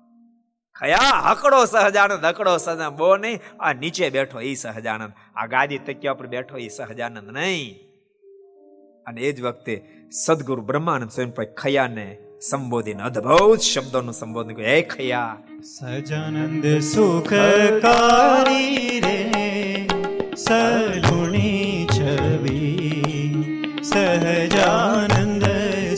[0.79, 5.13] ખયા, હકડો સહજાનંદ હકડો સહજાનંદ, બહુ નહીં, આ નીચે બેઠો એ સહજાનંદ.
[5.35, 7.75] આ ગાદી તકિયા પર બેઠો એ સહજાનંદ નહીં.
[9.07, 9.83] અને એ જ વખતે
[10.25, 12.17] સદગુરુ બ્રહ્માનંદ સ્વયં ખયાને
[12.49, 15.37] સંબોધીને અદ્ભુત શબ્દોનું સંબોધન હે ખયા.
[15.79, 19.30] સજાનંદ સુખકારી રે
[20.51, 23.31] સલુણી છવી
[23.89, 25.45] સહજાનંદ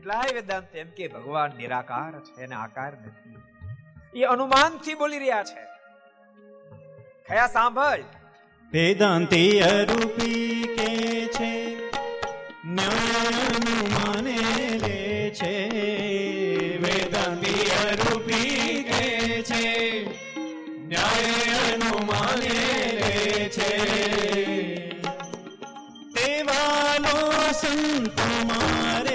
[0.09, 3.34] એટલાય વેદાંત એમ કે ભગવાન નિરાકાર છે અને આકાર નથી.
[4.20, 5.64] એ અનુમાનથી બોલી રહ્યા છે.
[7.28, 8.00] ખયા સાંભળ.
[8.72, 10.92] વેદાંતી અરૂપી કે
[11.26, 11.52] છે
[12.64, 14.38] માને
[14.78, 15.54] લે છે.
[16.78, 19.66] વેદાંતી અરૂપી કે છે
[20.86, 22.59] ન્યાયનું માને
[22.98, 23.72] લે છે.
[26.14, 27.16] તેવાનો
[27.52, 28.18] સંત
[28.52, 29.07] મારે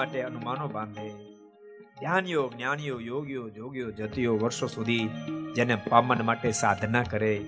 [0.00, 1.08] માટે અનુમાનો બાંધે.
[2.00, 5.08] ધ્યાનીઓ જ્ઞાનીઓ, યોગીઓ, જોગીઓ, જતીઓ વર્ષો સુધી
[5.56, 7.40] જેને પામન માટે સાધના કરે.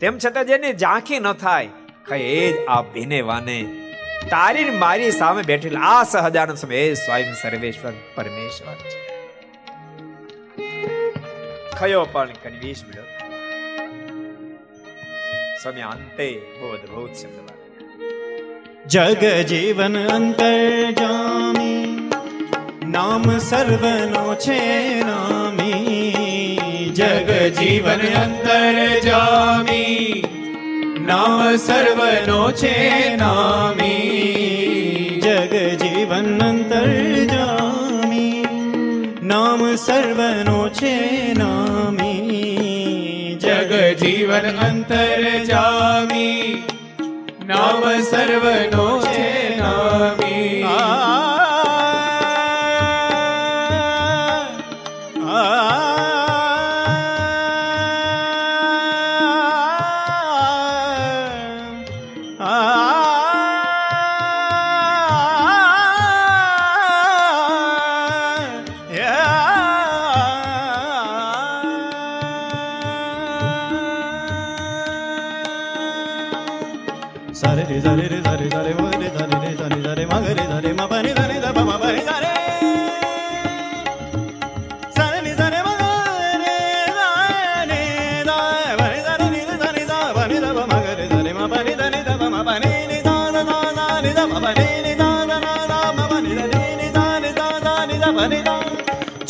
[0.00, 1.68] તેમ છતાં જેને ઝાંખી ન થાય
[2.06, 3.62] જ આ ભીને વાને.
[4.30, 9.02] તારી મારી સામે બેઠેલા આ સહજાનંદ સ્વામી સ્વયં સર્વેશ્વર પરમેશ્વર છે.
[11.70, 13.04] ખયો પણ કનવીશ મળ્યો.
[15.62, 17.45] સ્વામી, અંતે બહુ અદભુત શબ્દ.
[18.86, 21.86] જગ જીવન અંતર જામી
[22.86, 24.58] નામ સર્વનો છે
[25.00, 30.22] નામી જગ જીવન અંતર જામી
[31.02, 32.76] નામ સર્વનો છે
[33.16, 33.90] નામી
[35.18, 36.88] જગ જીવન અંતર
[37.26, 38.46] જામી
[39.24, 40.94] નામ સર્વનો છે
[41.34, 42.46] નામી
[43.40, 46.75] જગ જીવન અંતર જામી
[47.46, 50.25] નામ સર્વનો છે નામી.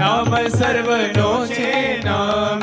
[0.00, 2.55] नाम सर्वनोचे सर्वनोचेना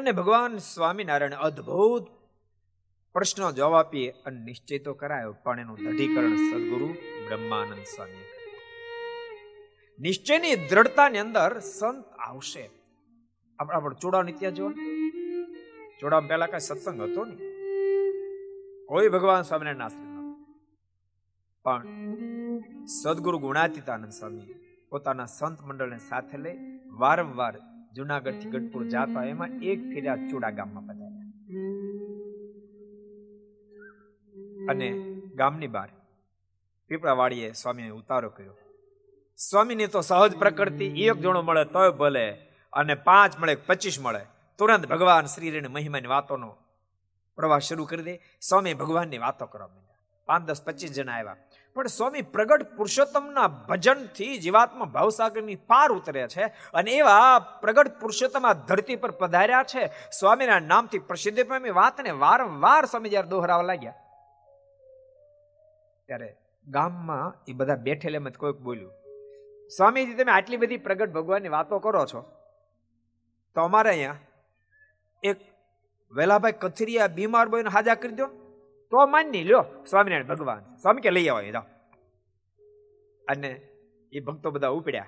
[0.00, 2.04] ખયાને ભગવાન સ્વામિનારાયણ અદ્ભુત
[3.14, 5.32] પ્રશ્નો જવાબ આપીએ અને નિશ્ચય કરાયો.
[5.32, 6.88] પણ એનું દઢીકરણ સદગુરુ
[7.28, 8.26] બ્રહ્માનંદ સ્વામી
[9.98, 12.64] નિશ્ચયની દ્રઢતાની અંદર સંત આવશે.
[13.58, 14.70] આપણે આપણે ચોડા નિત્યા જો
[16.00, 17.36] ચોડા પહેલા કઈ સત્સંગ હતો ને
[18.86, 20.08] કોઈ ભગવાન સ્વામીને આશ્રિત
[21.64, 24.54] પણ સદગુરુ ગુણાતીતાનંદ સ્વામી
[24.90, 27.54] પોતાના સંત મંડળને સાથે લઈ વારંવાર
[27.92, 31.20] જુનાગઢથી ગઢપુર જાતા એમાં એક ફેર્યા ચુડા ગામમાં પધાર્યા.
[34.70, 34.90] અને
[35.34, 35.88] ગામની બહાર
[36.88, 38.56] પીપળાવાળીએ સ્વામીને ઉતારો કર્યો.
[39.36, 42.30] સ્વામીની તો સહજ પ્રકૃતિ, એક જણો મળે તોય ભલે,
[42.72, 44.20] અને પાંચ મળે, પચીસ મળે.
[44.58, 46.56] તુરંત ભગવાન શ્રી મહિમાની વાતોનો
[47.36, 48.20] પ્રવાહ શરૂ કરી દે.
[48.40, 49.96] સ્વામી ભગવાનની વાતો કરવા માંડ્યા.
[50.26, 51.36] પાંચ દસ, પચીસ જણા આવ્યા.
[51.76, 56.44] પણ સ્વામી પ્રગટ પુરુષોત્તમના ભજનથી જીવાત્મા ભાવસાગરની પાર ઉતરે છે
[56.74, 59.82] અને એવા પ્રગટ પુરુષોત્તમ આ ધરતી પર પધાર્યા છે.
[60.18, 63.98] સ્વામીના નામથી પ્રસિદ્ધિ પામી વાતને વારંવાર સ્વામી જ્યારે દોહરાવા લાગ્યા,
[66.08, 66.30] ત્યારે
[66.66, 68.92] ગામમાં એ બધા બેઠેલે જ કોઈક બોલ્યું,
[69.70, 72.20] સ્વામીજી, તમે આટલી બધી પ્રગટ ભગવાનની વાતો કરો છો.
[73.56, 74.20] તો અમારે અહીંયા
[75.22, 75.38] એક
[76.12, 78.26] વેલાભાઈ કથિરિયા બીમાર બોયને હાજા કરી દો
[78.90, 80.76] તો માની લ્યો, સ્વામિનારાયણ ભગવાન.
[80.76, 81.62] સ્વામી કે લઈ આવો જાઓ.
[83.28, 83.48] અને
[84.12, 85.06] એ ભક્તો બધા ઉપડ્યા.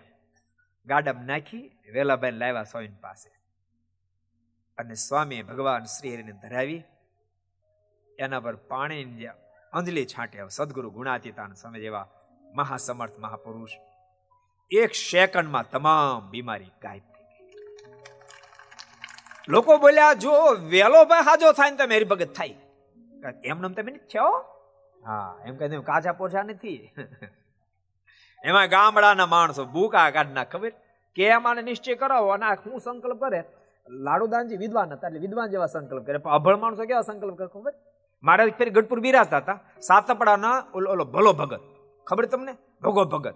[0.87, 3.30] ગાડમ નાખી વેલાભાઈ લાવ્યા સ્વામી પાસે.
[4.78, 6.83] અને સ્વામીએ ભગવાન શ્રી હરિને ધરાવી.
[8.18, 9.26] એના પર પાણીની જે
[9.72, 12.09] અંજલિ છાંટ્યા સદગુરુ ગુણાતીતાન સ્વામી જેવા
[12.55, 13.70] મહાસમર્થ મહાપુરુષ,
[14.70, 17.53] એક સેકન્ડમાં તમામ બીમારી ગાયબ થઈ ગઈ.
[19.49, 22.62] લોકો બોલ્યા, જો વેલો ભાઈ હાજો થાય ને તમે હરિભગત ભગત
[23.45, 24.45] એમને તમે નથી થયો
[25.07, 25.39] હા.
[25.45, 26.91] એમ કહે કાચા પોછા નથી.
[28.45, 30.73] એમાં ગામડાના માણસો ભૂકા કાઢના ખબર?
[31.14, 33.45] કે એમાં નિશ્ચય કરાવો અને હું સંકલ્પ કરે?
[33.91, 36.18] લાડુદાનજી વિદ્વાન હતા એટલે વિદ્વાન જેવા સંકલ્પ કરે.
[36.18, 37.75] પણ અભળ માણસો કેવા સંકલ્પ કરે ખબર?
[38.23, 41.61] મારા ફેર ગઢપુર બિરાજતા હતા સાતપડાના ઓલો ભલો ભગત.
[42.07, 42.57] ખબર તમને?
[42.83, 43.35] ભગો ભગત.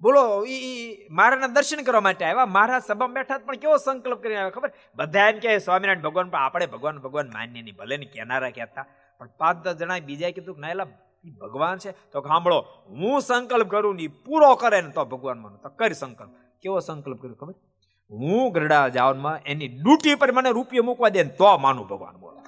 [0.00, 2.46] બોલો એ મારાના દર્શન કરવા માટે આવ્યા.
[2.46, 4.72] મારા સભામાં બેઠા પણ કેવો સંકલ્પ કરીને આવ્યા, ખબર?
[4.94, 8.84] બધા એમ કે, સ્વામિનારાયણ ભગવાન, પણ આપણે ભગવાન ભગવાન માન્ય નહીં, ભલે ને કેનારા કહેતા.
[9.18, 10.86] પણ પાંચ દસ જણા બીજા કીધું કે, ના, એલા
[11.24, 11.92] એ ભગવાન છે.
[11.92, 15.58] તો સાંભળો, હું સંકલ્પ કરું ને પૂરો કરે ને તો ભગવાન માનું.
[15.58, 16.30] તો કરી સંકલ્પ?
[16.62, 17.54] કેવો સંકલ્પ કર્યો, ખબર?
[18.10, 22.40] હું ગરડા જાવનમાં એની ડ્યુટી પર મને રૂપિયો મૂકવા દે ને તો માનું ભગવાન બોલો.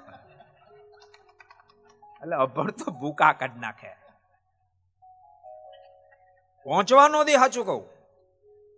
[2.22, 4.05] એટલે અભણ તો ભૂકા કાઢ નાખે.
[6.66, 7.82] પહોંચવાનો દે સાચું કહું.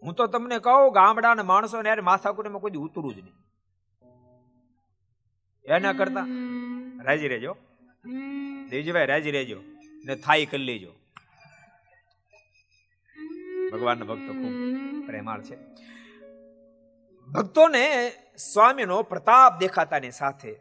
[0.03, 2.01] હું તો તમને કહું ગામડાના માણસો ને યાર
[2.59, 3.34] કોઈ ઉતરું જ નહીં.
[5.74, 6.26] એના કરતા
[7.05, 7.57] રાજી રહેજો.
[8.70, 9.61] દેવજીભાઈ રાજી રહેજો
[10.05, 10.93] ને થાઈ કરી લેજો.
[13.72, 15.57] ભગવાનના ભક્તો ખૂબ પ્રેમાળ છે.
[17.26, 20.55] ભક્તોને સ્વામીનો પ્રતાપ દેખાતાની સાથે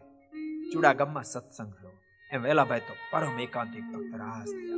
[0.73, 1.91] ચુડાગમમાં સત્સંગ થયો.
[2.31, 4.77] એમ વેલાભાઈ તો પરમ એકાંતિક ભક્ત રાસ થયા.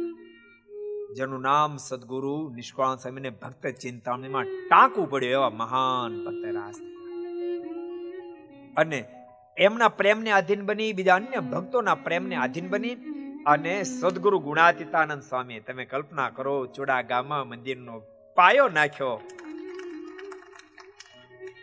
[1.16, 6.78] જેનું નામ સદગુરુ નિષ્કાળ સ્વામીને ભક્ત ચિંતામણીમાં ટાંકવું પડ્યું એવા મહાન ભક્ત રાસ
[8.78, 9.00] અને
[9.58, 12.96] એમના પ્રેમને આધીન બની, બીજા અન્ય ભક્તોના પ્રેમને આધીન બની
[13.46, 18.00] અને સદગુરુ ગુણાતીતાનંદ સ્વામી તમે કલ્પના કરો ચુડા ગામમાં મંદિરનો
[18.36, 19.16] પાયો નાખ્યો.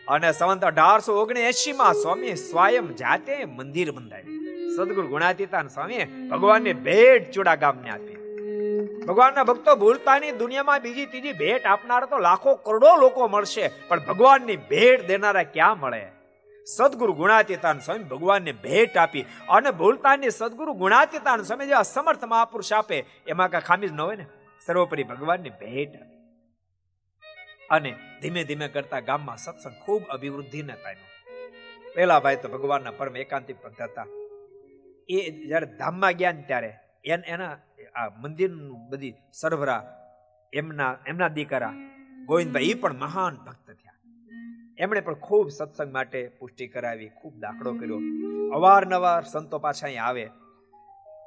[0.09, 7.33] અને સંવંત અઢારસો ઓગણએસી માં સ્વામી સ્વયં જાતે મંદિર બંધાવ્યું સદગુરુ ગુણાતીતાન સ્વામીએ ભગવાનને ભેટ
[7.33, 8.16] ચુડા ગામને આપી.
[9.05, 13.71] ભગવાનના ભક્તો ભૂલતાની દુનિયામાં બીજી ત્રીજી ભેટ આપનારા તો લાખો કરોડો લોકો મળશે.
[13.89, 16.03] પણ ભગવાનની ભેટ દેનારા ક્યાં મળે?
[16.67, 23.05] સદગુરુ ગુણાતીતાન સ્વામી ભગવાનને ભેટ આપી અને ભૂલતાની સદગુરુ ગુણાતીતાન સ્વામી જેવા સમર્થ મહાપુરુષ આપે,
[23.27, 24.27] એમાં કાંઈ ખામી જ ન હોય ને?
[24.67, 25.95] સર્વોપરી ભગવાનની ભેટ
[27.71, 31.11] અને ધીમે ધીમે કરતા ગામમાં સત્સંગ ખૂબ અભિવૃદ્ધિને પામ્યો.
[31.95, 34.07] પેલા ભાઈ તો ભગવાનના પરમ એકાંતિક ભક્ત હતા.
[35.09, 35.17] એ
[35.47, 36.71] જ્યારે ધામમાં ગયા ને ત્યારે
[37.05, 37.57] એના
[37.97, 39.83] આ મંદિરનું બધી સરભરા
[40.53, 41.73] એમના એમના દીકરા
[42.27, 43.93] ગોવિંદભાઈ એ પણ મહાન ભક્ત થયા.
[44.79, 48.01] એમણે પણ ખૂબ સત્સંગ માટે પુષ્ટિ કરાવી, ખૂબ દાખલો કર્યો.
[48.53, 50.31] અવારનવાર સંતો પાછા અહીં આવે.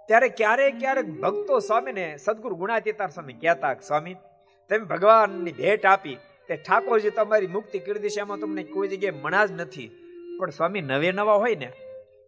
[0.08, 4.16] ત્યારે ક્યારેક ક્યારેક ભક્તો સ્વામીને સદગુરુ ગુણાતીતાર સ્વામી કહેતા, સ્વામી,
[4.70, 6.18] તમે ભગવાનની ભેટ આપી,
[6.48, 9.90] તે ઠાકોરજી તમારી મુક્તિ કરી દેશે, એમાં તમને કોઈ જગ્યાએ મણા જ નથી.
[10.40, 11.72] પણ સ્વામી નવે નવા હોય ને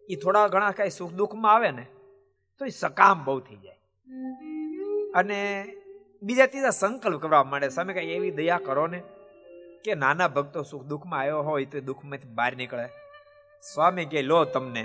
[0.08, 1.86] એ થોડા ઘણા કાંઈ સુખ દુઃખમાં આવે ને,
[2.58, 3.78] તો એ સકામ બહુ થઈ જાય.
[5.14, 5.38] અને
[6.22, 7.68] બીજા ત્રીજા સંકલ્પ કરવા માંડે.
[7.68, 9.02] સામે કઈ એવી દયા કરો ને
[9.84, 12.88] કે નાના ભક્તો સુખ દુઃખમાં આવ્યો હોય તો દુઃખમાંથી બહાર નીકળે.
[13.62, 14.84] સ્વામી કે લો તમને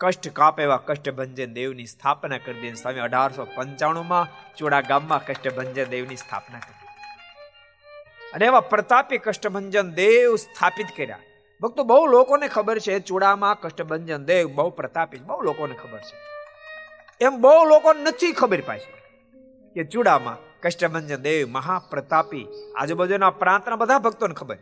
[0.00, 2.74] કષ્ટ કાપ એવા કષ્ટભંજન દેવની સ્થાપના કરી દે.
[2.74, 4.26] સ્વામી અઢારસો પંચાણુંમાં
[4.56, 6.74] ચોડા ગામમાં કષ્ટભંજન દેવની સ્થાપના કરી
[8.34, 11.18] અને એવા પ્રતાપી કષ્ટભંજન દેવ સ્થાપિત કર્યા.
[11.60, 16.35] ભક્તો બહુ લોકોને ખબર છે, ચૂડામાં કષ્ટભંજન દેવ બહુ પ્રતાપી બહુ લોકોને ખબર છે.
[17.20, 18.96] એમ બહુ લોકોને નથી ખબર પાછી
[19.76, 22.46] કે ચૂડામાં કષ્ટભંજન દેવ, મહાપ્રતાપી,
[22.76, 24.58] આજુબાજુના પ્રાંતના બધા ભક્તોને ખબર.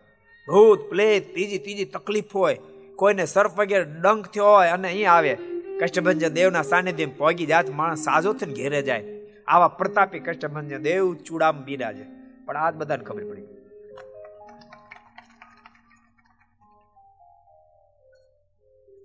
[0.49, 2.59] ભૂત, પ્લેત, ત્રીજી ત્રીજી તકલીફ હોય,
[2.97, 5.33] કોઈને સર્પ વગેરે ડંખ થયો હોય અને અહીં આવે,
[5.81, 9.05] કષ્ટભંજન દેવના સાનિધ્ય પોગી જાત માણસ સાજો થઈને ઘેરે જાય.
[9.49, 12.05] આવા પ્રતાપી કષ્ટભંજન દેવ ચૂડામાં બિરાજે
[12.47, 13.49] પણ આજ બધાને ખબર પડી.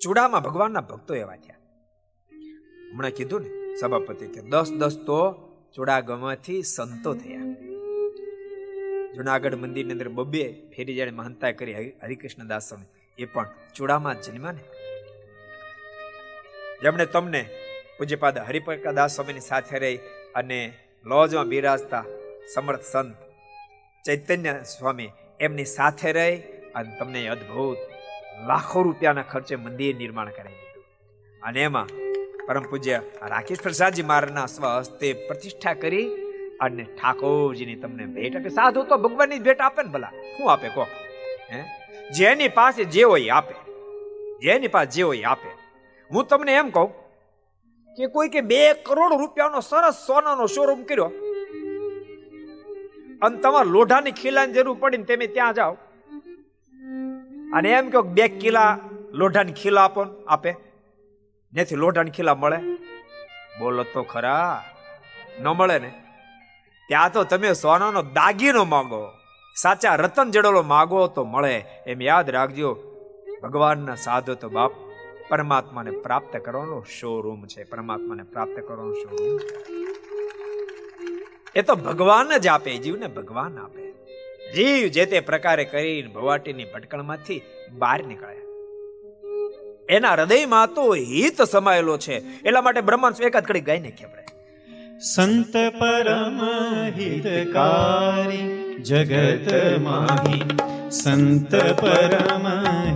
[0.02, 1.59] ચૂડામાં ભગવાનના ભક્તો એવા થયા
[2.92, 5.20] હમણાં કીધું ને સભાપતિ કે દસ દસ તો
[5.76, 7.42] ચોડાગમાંથી સંતો થયા.
[9.16, 12.70] જુનાગઢ મંદિરની અંદર બબે ફેરી જાણે મહંતા કરી હરિકૃષ્ણ દાસ
[13.18, 14.64] એ પણ ચૂડામાં જન્મ્યા ને.
[16.84, 17.50] જેમણે તમને
[17.98, 19.98] પૂજ્યપાદ હરિપ્રકાદાસ સ્વામીની સાથે રહી
[20.36, 20.74] અને
[21.06, 22.06] લોજમાં બિરાજતા
[22.54, 23.16] સમર્થ સંત
[24.06, 25.10] ચૈતન્ય સ્વામી
[25.40, 26.36] એમની સાથે રહી
[26.76, 27.78] અને તમને અદ્ભુત
[28.48, 30.84] લાખો રૂપિયાના ખર્ચે મંદિર નિર્માણ કરાવી દીધું.
[31.42, 31.88] અને એમાં
[32.50, 36.10] પરમ પૂજ્ય રાકેશ પ્રસાદજી મહારાજના સ્વહસ્તે પ્રતિષ્ઠા કરી
[36.60, 38.50] અને ઠાકોરજીની તમને ભેટ આપે.
[38.50, 40.12] સાધુ તો ભગવાનની ભેટ આપે ને ભલા.
[40.38, 40.86] શું આપે કહો?
[41.52, 41.64] હે?
[42.12, 43.56] જેની પાસે જે હોય આપે.
[44.41, 45.50] જેની પાસે જે હોય આપે.
[46.12, 46.93] હું તમને એમ કહું
[47.97, 51.06] કે કોઈ કે બે કરોડ રૂપિયાનો સરસ સોનાનો શોરૂમ કર્યો
[53.22, 55.74] અને તમારે લોઢાની ખીલાની જરૂર પડી ને તમે ત્યાં જાઓ.
[57.54, 58.80] અને એમ કહો બે કિલા
[59.12, 60.68] લોઢાની ખીલા આપો આપે.
[61.54, 62.58] જેથી લોઢાની ખીલા મળે?
[63.60, 64.64] બોલો તો ખરા.
[65.39, 65.91] ન મળે ને?
[66.88, 69.12] ત્યાં તો તમે સોનાનો દાગીનો માંગો.
[69.56, 71.66] સાચા રતન જડેલો માગો તો મળે.
[71.88, 72.78] એમ યાદ રાખજો,
[73.43, 74.72] ભગવાનના સાધો તો બાપ
[75.30, 77.64] પરમાત્માને પ્રાપ્ત કરવાનો શોરૂમ છે.
[77.64, 79.39] પરમાત્માને પ્રાપ્ત કરવાનો શોરૂમ
[81.56, 83.91] એ તો ભગવાન જ આપે, જીવને ભગવાન આપે.
[84.56, 87.41] જીવ જે તે પ્રકારે કરીને ભવાટીની ભટકણમાંથી
[87.72, 88.49] બહાર નીકળે.
[89.90, 92.18] એના હૃદયમાં તો હિત સમાયેલો છે.
[92.18, 94.24] એટલા માટે બ્રહ્માંડ એકાદ કડી ગાઈ નાખીએ આપણે?
[95.00, 96.42] સંત પરમ
[97.00, 100.58] હિતકારી જગત માહી.
[100.90, 102.48] સંત પરમ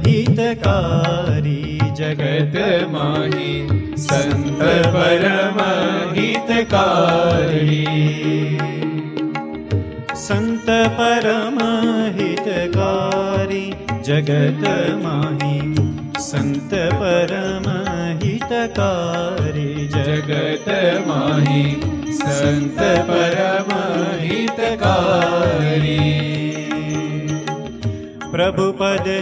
[0.08, 3.68] હિતકારી જગત માહી.
[3.98, 5.60] સંત પરમ
[6.18, 7.88] હિતકારી.
[10.16, 11.60] સંત પરમ
[12.20, 13.74] હિતકારી
[14.04, 14.68] જગત
[15.04, 15.93] માહી.
[16.24, 17.66] સંત પરમ
[18.22, 20.70] હિતકારી જગત
[21.08, 21.72] માહી
[22.20, 23.72] સંત પરમ
[24.22, 25.98] હિતકારી
[28.30, 29.18] પ્રભુ પદ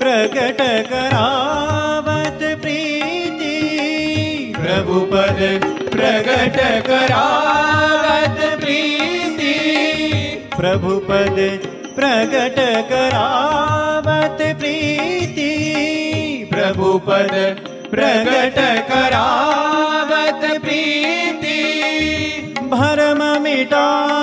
[0.00, 3.52] પ્રગટ કરાવત પ્રીતિ
[4.56, 5.50] પ્રભુ પદ
[5.90, 9.52] પ્રગટ કરાવત પ્રીતિ
[10.56, 11.38] પ્રભુ પદ
[11.94, 15.15] પ્રગટ કરાવત પ્રીતિ
[16.68, 17.34] પ્રભુ પદ
[17.90, 18.58] પ્રગટ
[18.88, 21.60] કરાવત પ્રીતિ
[22.70, 24.15] ભરમ મિટાવત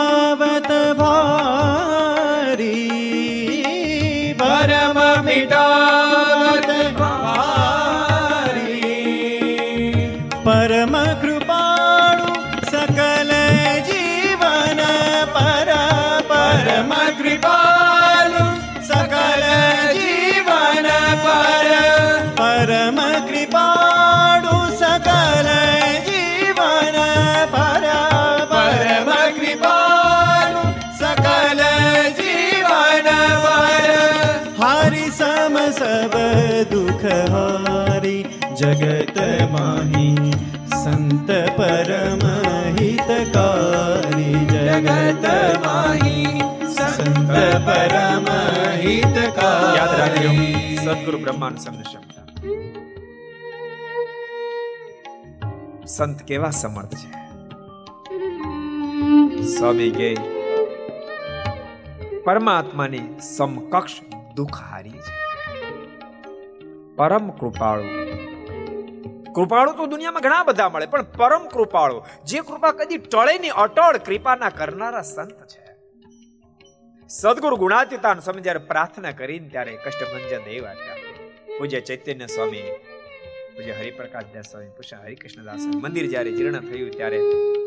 [41.24, 42.20] સંત પરમ
[42.80, 45.26] હિતકારી, જગત
[45.66, 46.42] માહી,
[46.96, 47.32] સંત
[47.66, 48.26] પરમ
[48.72, 50.78] હિતકારી.
[50.86, 51.98] સદગુરુ બ્રહ્માંડ સમજ
[55.88, 57.08] સંત કેવા સમર્થ છે?
[59.44, 60.16] સ્વામી કે,
[62.26, 63.94] પરમાત્માની સમકક્ષ
[64.36, 65.14] દુઃખહારી છે.
[66.96, 67.84] પરમ કૃપાળુ
[69.36, 73.98] કૃપાળુ તો દુનિયામાં ઘણા બધા મળે, પણ પરમ કૃપાળુ, જે કૃપા કદી ટળે નહીં, અટળ
[73.98, 75.76] કૃપાના કરનારા સંત છે.
[77.10, 80.96] સદગુરુ ગુણાતીતાન સમય જ્યારે પ્રાર્થના કરીને ત્યારે કષ્ટભંજન દેવ આવ્યા
[81.58, 82.64] પૂજ્ય ચૈતન્ય સ્વામી,
[83.56, 87.20] પૂજ્ય હરિપ્રકાશ દાસ સ્વામી, પૂછા હરિકૃષ્ણદાસ મંદિર જ્યારે જીર્ણ થયું ત્યારે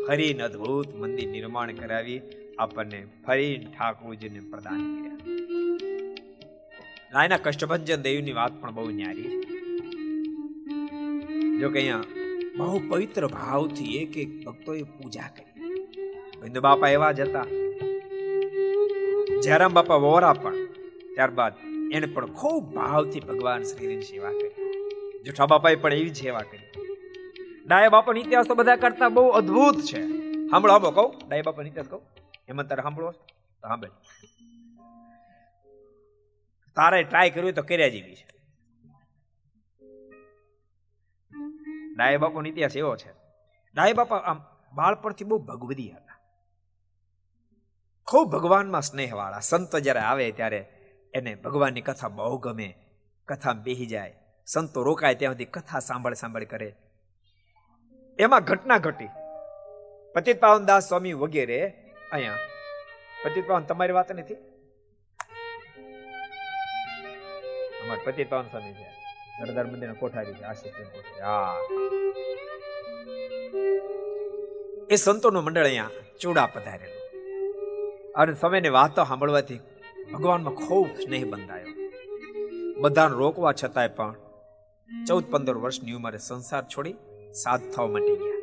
[0.09, 2.21] હરિન અદ્ભુત મંદિર નિર્માણ કરાવી,
[2.59, 7.25] આપણને ફરી ઠાકોરજીને પ્રદાન કર્યા.
[7.25, 9.66] એના કષ્ટભંજન દેવની વાત પણ બહુ ન્યારી
[11.59, 12.03] જો કે અહીંયા
[12.57, 15.61] બહુ પવિત્ર ભાવથી એક એક ભક્તોએ પૂજા કરી.
[16.41, 17.45] બિંદુ બાપા એવા જ હતા.
[19.43, 20.65] જયરામ બાપા વોરા પણ
[21.13, 21.53] ત્યારબાદ
[21.91, 24.67] એને પણ ખૂબ ભાવથી ભગવાન શ્રીની સેવા કરી.
[25.23, 26.81] જુઠા બાપાએ પણ એવી સેવા કરી.
[27.67, 30.01] ડાયા બાપાનો ઇતિહાસ તો બધા કરતા બહુ અદ્ભુત છે.
[30.49, 31.29] સાંભળો સાંભળો, કહું.
[31.29, 32.01] ડાયા બાપાનો ઇતિહાસ કહું.
[32.49, 33.11] એમાં તારે સાંભળો
[33.61, 33.87] સાંભળ.
[36.75, 38.36] તારે ટ્રાય કર્યું તો કર્યા જેવી છે.
[41.97, 43.11] ડાયા બાપાનો ઇતિહાસ એવો છે.
[43.73, 46.19] ડાય બાપા આમ બાળપણથી બહુ ભગવદી હતા.
[48.07, 49.39] ખૂબ ભગવાનમાં સ્નેહવાળા.
[49.39, 50.57] સંત જ્યારે આવે ત્યારે
[51.13, 52.75] એને ભગવાનની કથા બહુ ગમે.
[53.27, 54.15] કથા બેહી જાય.
[54.45, 56.75] સંતો રોકાય ત્યાં સુધી કથા સાંભળ સાંભળ કરે.
[58.19, 59.07] એમાં ઘટના ઘટી.
[60.13, 61.69] પતિત પાવન દાસ સ્વામી વગેરે
[62.11, 62.37] અહીંયા.
[63.25, 64.33] પતિત પાવન તમારી વાત નથી?
[67.83, 69.06] અમારે પતિત પાવન સ્વામી છે.
[69.39, 70.73] સરદાર મંદિર કોઠારી આશીષ
[71.21, 71.53] હા.
[74.89, 75.89] એ સંતોનું મંડળ અહીંયા
[76.21, 76.97] ચૂડા પધારેલું.
[78.15, 79.59] અને સમયની વાતો સાંભળવાથી
[80.13, 81.65] ભગવાનમાં ખૂબ સ્નેહ બંધાયો.
[82.81, 84.15] બધાને રોકવા છતાંય પણ
[85.07, 86.95] ચૌદ પંદર વર્ષની ઉંમરે સંસાર છોડી
[87.33, 88.37] સાધ થવા માટે ગયા.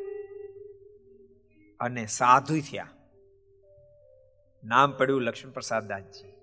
[1.79, 2.87] અને સાધુ થયા.
[4.63, 6.34] નામ પડ્યું લક્ષ્મણ પ્રસાદ દાસજી.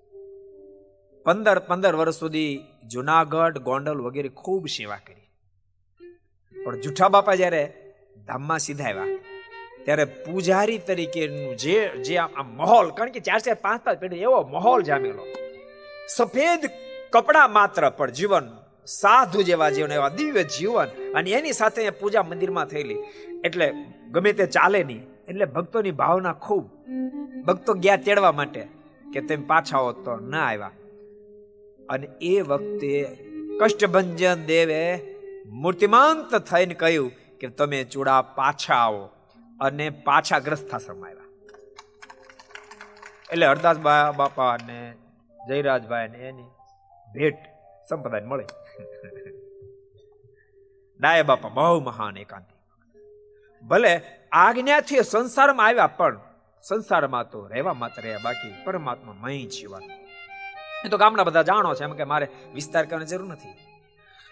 [1.27, 2.53] પંદર પંદર વર્ષ સુધી
[2.93, 5.29] જુનાગઢ, ગોંડલ વગેરે ખૂબ સેવા કરી.
[6.57, 7.63] પણ જુઠ્ઠા બાપા જ્યારે
[8.29, 9.21] ધામમાં સીધા આવ્યા,
[9.85, 14.41] ત્યારે પૂજારી તરીકેનું જે જે આ માહોલ, કારણ કે ચાર ચાર પાંચ પાંચ પેઢી એવો
[14.55, 15.25] માહોલ જામેલો.
[16.17, 16.63] સફેદ
[17.13, 18.51] કપડા માત્ર પણ જીવન,
[18.99, 23.01] સાધુ જેવા જીવન, એવા દિવ્ય જીવન, અને એની સાથે પૂજા મંદિરમાં થયેલી.
[23.47, 23.67] એટલે
[24.13, 26.65] ગમે તે ચાલે નહીં, એટલે ભક્તોની ભાવના ખૂબ.
[27.47, 28.63] ભક્તો ગયા તેડવા માટે
[29.13, 30.77] કે તેમ પાછા હોત તો ના આવ્યા.
[31.93, 32.93] અને એ વખતે
[33.61, 34.81] કષ્ટભંજન દેવે
[35.63, 39.05] મૂર્તિમાંત થઈને કહ્યું કે તમે ચૂડા પાછા આવો
[39.61, 41.31] અને પાછા ગ્રસ્થાશ્રમ આવ્યા.
[43.33, 43.79] એટલે હરદાસ
[44.21, 44.79] બાપા અને
[45.41, 46.51] જયરાજભાઈ ને એની
[47.09, 47.41] ભેટ
[47.89, 48.47] સંપ્રદાય મળે.
[51.01, 52.57] ડાય બાપા બહુ મહાન એકાંતિ
[53.63, 53.93] ભલે
[54.33, 56.21] આજ્ઞાથી સંસારમાં આવ્યા પણ
[56.65, 60.02] સંસારમાં તો રહેવા માત્ર રહ્યા બાકી પરમાત્મા મય જીવવાનું
[60.85, 63.49] એ તો ગામના બધા જાણો છે, એમ કે મારે વિસ્તાર કરવાની જરૂર નથી.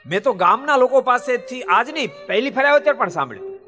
[0.07, 3.59] મેં તો ગામના લોકો પાસેથી આજની પહેલી ફેર આવ્યો પણ સાંભળ્યું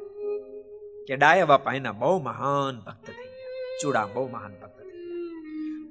[1.08, 3.78] કે ડાયા બાપા એના બહુ મહાન ભક્ત થઈ ગયા.
[3.82, 4.72] ચૂડા બહુ મહાન ભક્ત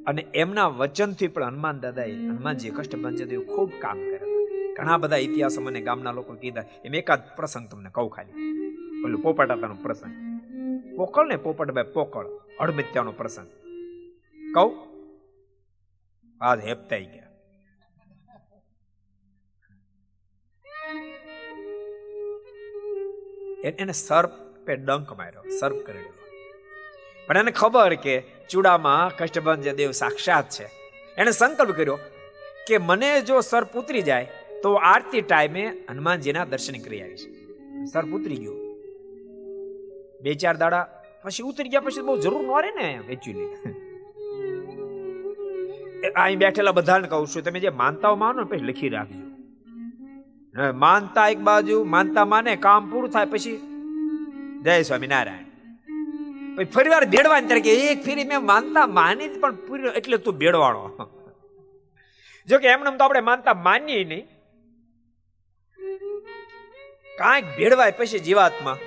[0.07, 4.19] અને એમના વચનથી પણ હનુમાન દાદાએ હનુમાનજી કષ્ટભંજન ખૂબ કામ કર્યા.
[4.77, 6.63] ઘણા બધા ઇતિહાસો મને ગામના લોકો કીધા.
[6.85, 8.31] એમ એકાદ પ્રસંગ તમને કહું ખાલી.
[9.05, 10.13] ઓલું પોપટાતાનો પ્રસંગ.
[10.95, 12.25] પોકળ ને પોપટભાઈ પોકળ,
[12.59, 13.47] અડમિત્યાનો પ્રસંગ.
[14.53, 14.90] કહું?
[16.41, 17.29] આજ હેપતાઈ ગયા.
[23.81, 24.31] એને સર્પ
[24.65, 26.11] પે ડંક માર્યો, સર્પ કરેલો
[27.27, 28.15] પણ એને ખબર કે
[28.51, 30.65] ચૂડામાં કષ્ટભંજ દેવ સાક્ષાત છે.
[31.17, 31.97] એને સંકલ્પ કર્યો
[32.67, 34.27] કે મને જો સર્પ ઉતરી જાય,
[34.63, 37.25] તો આરતી ટાઈમે હનુમાનજીના દર્શન કરી આવીશ.
[37.93, 38.57] સર્પ ઉતરી ગયો.
[40.23, 40.83] બે ચાર દાડા
[41.23, 43.49] પછી ઉતરી ગયા પછી બહુ જરૂર ન રહે ને એકચ્યુઅલી
[46.16, 49.24] અહીં બેઠેલા બધાને કહું છું, તમે જે માનતાઓ માનો પછી લખી રાખજો.
[50.84, 53.57] માનતા એક બાજુ, માનતા માને, કામ પૂરું થાય પછી
[54.66, 55.47] જય સ્વામિનારાયણ.
[56.57, 60.84] પછી ફરી વાર ભેડવાની તરીકે એક ફેરી મેં માનતા માની પણ પૂરી એટલે તું ભેડવાણો
[62.47, 64.26] જો કે એમને તો આપણે માનતા માનીએ નહીં.
[67.18, 68.78] કાંઈક ભેળવાય પછી જીવાત્મા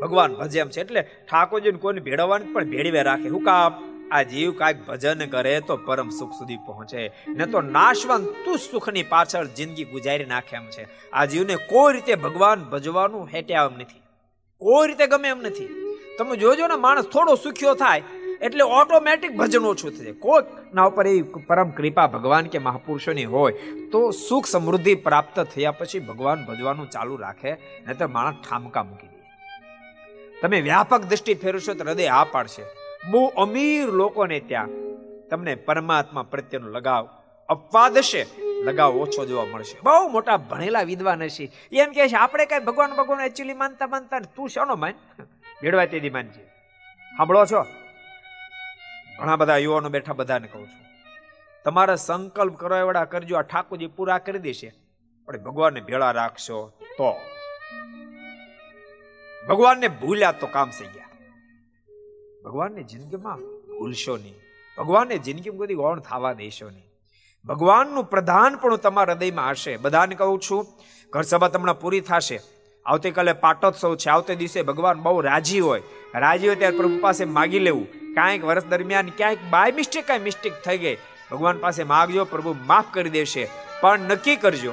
[0.00, 0.80] ભગવાન ભજે એમ છે.
[0.80, 3.28] એટલે ઠાકોરજીને કોઈને ભેળવવાની પણ ભેળવે રાખે.
[3.34, 3.72] હું કામ
[4.12, 7.12] આ જીવ કાંઈક ભજન કરે તો પરમ સુખ સુધી પહોંચે.
[7.28, 11.10] ને તો નાશવંત તું સુખની પાછળ જિંદગી ગુજારી નાખે એમ છે.
[11.10, 14.02] આ જીવને કોઈ રીતે ભગવાન ભજવાનું હેટ્યા એમ નથી.
[14.58, 15.96] કોઈ રીતે ગમે એમ નથી.
[16.18, 18.02] તમે જોજો ને, માણસ થોડો સુખ્યો થાય
[18.42, 20.12] એટલે ઓટોમેટિક ભજન ઓછું થશે.
[20.12, 23.52] કોઈક ના ઉપર એ પરમ કૃપા ભગવાન કે મહાપુરુષોની હોય,
[23.92, 27.52] તો સુખ સમૃદ્ધિ પ્રાપ્ત થયા પછી ભગવાન ભજવાનું ચાલુ રાખે,
[27.86, 29.22] નહીતર માણસ ઠામકા મૂકી દે.
[30.42, 32.85] તમે વ્યાપક દ્રષ્ટિ ફેરવશો તો હૃદય આ પાડશે.
[33.10, 34.68] બહુ અમીર લોકોને ત્યાં
[35.30, 37.08] તમને પરમાત્મા પ્રત્યેનો લગાવ,
[37.48, 38.26] અપવાદ હશે,
[38.62, 39.80] લગાવ ઓછો જોવા મળશે.
[39.82, 41.52] બહુ મોટા ભણેલા વિદ્વાન હશે.
[41.72, 44.92] એમ કહે છે, આપણે કઈ ભગવાન ભગવાન એકચ્યુઅલી માનતા માનતા તું શાનો માન?
[45.62, 46.42] ભેળવા તેથી માનજે.
[47.16, 47.62] સાંભળો છો?
[49.20, 50.86] ઘણા બધા યુવાનો બેઠા બધાને કહું છું.
[51.64, 54.72] તમારે સંકલ્પ કરવા કરજો, આ ઠાકોરજી પૂરા કરી દેશે.
[55.26, 57.20] પણ ભગવાનને ભેળા રાખશો તો.
[59.48, 61.05] ભગવાનને ભૂલ્યા તો કામ થઈ ગયા.
[62.46, 63.38] ભગવાનને જિંદગીમાં
[63.78, 64.34] ભૂલશો નહીં.
[64.78, 66.84] ભગવાનને જિંદગીમાં કદી ગૌણ થવા દેશો નહીં.
[67.44, 69.76] ભગવાનનું પ્રધાન પણ તમારા હૃદયમાં હશે.
[69.76, 70.66] બધાને કહું છું,
[71.12, 72.40] ઘર સભા તમને પૂરી થશે.
[72.86, 74.10] આવતીકાલે પાટોત્સવ છે.
[74.10, 75.82] આવતે દિવસે ભગવાન બહુ રાજી હોય.
[76.14, 77.86] રાજી હોય ત્યારે પ્રભુ પાસે માગી લેવું.
[78.14, 80.96] કાંઈક વર્ષ દરમિયાન ક્યાંક બાય મિસ્ટેક કાંઈ મિસ્ટેક થઈ ગઈ.
[81.30, 83.48] ભગવાન પાસે માગજો, પ્રભુ માફ કરી દેશે.
[83.80, 84.72] પણ નક્કી કરજો,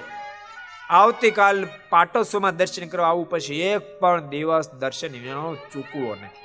[0.90, 5.22] આવતીકાલ પાટોત્સવમાં દર્શન કરવા આવું પછી એક પણ દિવસ દર્શન
[5.74, 6.43] ચૂકવો નથી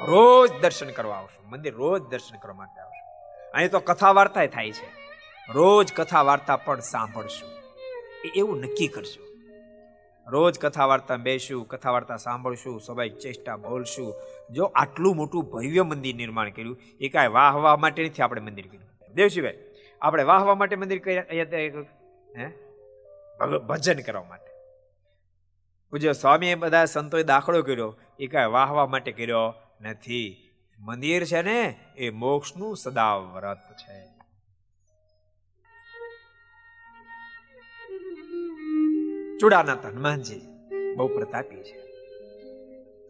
[0.00, 1.48] રોજ દર્શન કરવા આવશો.
[1.48, 3.02] મંદિર રોજ દર્શન કરવા માટે આવશો.
[3.52, 4.86] અહીં તો કથા વાર્તા થાય છે.
[5.52, 7.50] રોજ કથા વાર્તા પણ સાંભળશું.
[8.24, 9.32] એ એવું નક્કી કરજો.
[10.26, 14.14] રોજ કથા વાર્તા બેસું કથા વાર્તા સાંભળશું, સ્વાભાવિક ચેષ્ટા બોલશું.
[14.50, 18.66] જો આટલું મોટું ભવ્ય મંદિર નિર્માણ કર્યું, એ કાંઈ વાહ વાહ માટે નથી આપણે મંદિર
[18.66, 19.14] કર્યું.
[19.14, 19.58] દેવશીભાઈ,
[20.02, 21.24] આપણે વાહ વાહ માટે મંદિર કર્યા
[22.38, 22.46] હે?
[23.58, 24.52] ભજન કરવા માટે.
[25.90, 29.54] પૂજ્ય સ્વામીએ બધા સંતોએ દાખલો કર્યો, એ કાંઈ વાહ વાહ માટે કર્યો.
[29.82, 30.50] નથી.
[30.78, 33.16] મંદિર છે ને, એ મોક્ષનું સદા
[33.72, 34.12] છે.
[39.40, 40.40] ચૂડાનાથ હનુમાનજી
[40.96, 41.78] બહુ પ્રતાપી છે.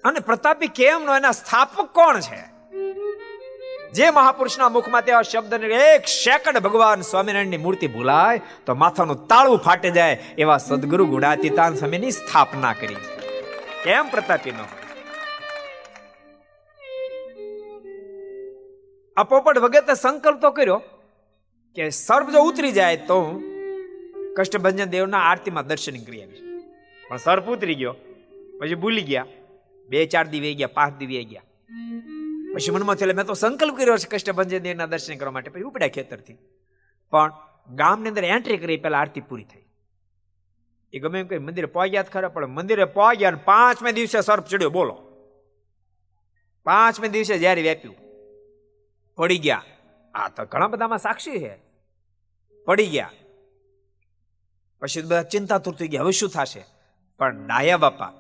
[0.05, 1.17] અને પ્રતાપી કેમ નો?
[1.17, 2.53] એના સ્થાપક કોણ છે?
[3.93, 9.91] જે મહાપુરુષના મુખમાં તેવા શબ્દ એક સેકન્ડ ભગવાન સ્વામિનારાયણની મૂર્તિ ભૂલાય, તો માથાનું તાળું ફાટી
[9.91, 12.97] જાય એવા સદગુરુ ગુણાતીતાન સ્વામીની સ્થાપના કરી.
[13.85, 14.51] કેમ પ્રતાપી
[19.17, 20.77] આ પોપટ ભગતે સંકલ્પ તો કર્યો
[21.77, 23.43] કે સર્પ જો ઉતરી જાય તો હું
[24.37, 26.43] કષ્ટભંજન દેવના આરતીમાં દર્શન કરી આવીશ
[27.09, 27.95] પણ સર્પ ઉતરી ગયો,
[28.61, 29.27] પછી ભૂલી ગયા.
[29.89, 31.43] બે ચાર દિવસ ગયા, પાંચ દિવસ ગયા.
[32.55, 35.51] પછી મનમાં થયેલા મેં તો સંકલ્પ કર્યો છે કષ્ટભંજન દેવના દર્શન કરવા માટે.
[35.51, 36.37] પછી ઉપડ્યા ખેતરથી.
[37.11, 37.33] પણ
[37.75, 39.65] ગામની અંદર એન્ટ્રી કરી, પહેલા આરતી પૂરી થઈ.
[40.93, 44.71] એ ગમે એમ કઈ મંદિરે પહોંચ્યા ખરા, પણ મંદિરે પહોંચ્યા અને પાંચમે દિવસે સર્પ ચડ્યો.
[44.71, 44.95] બોલો.
[46.65, 48.02] પાંચમે દિવસે જ્યારે વ્યાપ્યું.
[49.17, 49.63] પડી ગયા.
[50.15, 51.59] આ તો ઘણા બધામાં સાક્ષી છે.
[52.65, 53.11] પડી ગયા.
[54.81, 56.03] પછી બધા ચિંતા તુર થઈ ગયા.
[56.03, 56.65] હવે શું થશે?
[57.19, 58.13] પણ ડાયા બાપા,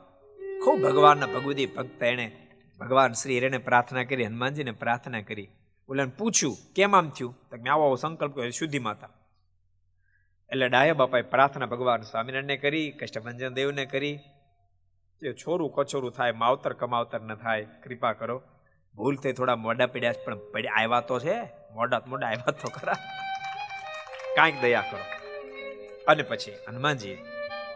[0.64, 2.48] ખૂબ ભગવાનના ભગવતી ભક્ત એને
[2.80, 5.48] ભગવાન શ્રી એને પ્રાર્થના કરી, હનુમાનજીને પ્રાર્થના કરી.
[5.88, 7.38] ઓલાને પૂછ્યું, કેમ આમ થયું?
[7.50, 9.08] તો મેં આવો સંકલ્પ કર્યો, શુદ્ધિ માતા.
[10.50, 14.18] એટલે ડાયા બાપાએ પ્રાર્થના ભગવાન સ્વામિનારાયણને કરી, કષ્ટભંજન દેવને કરી.
[15.20, 18.42] તે છોરું કછોરું થાય, માવતર કમાવતર ન થાય, કૃપા કરો.
[18.96, 21.42] ભૂલ થઈ થોડા મોડા પડ્યા પણ પડ્યા આવ્યા તો છે.
[21.74, 22.92] મોડા મોડા આવ્યા તો ખરા.
[24.36, 25.00] કાંઈક દયા કરો.
[26.08, 27.18] અને પછી હનુમાનજીએ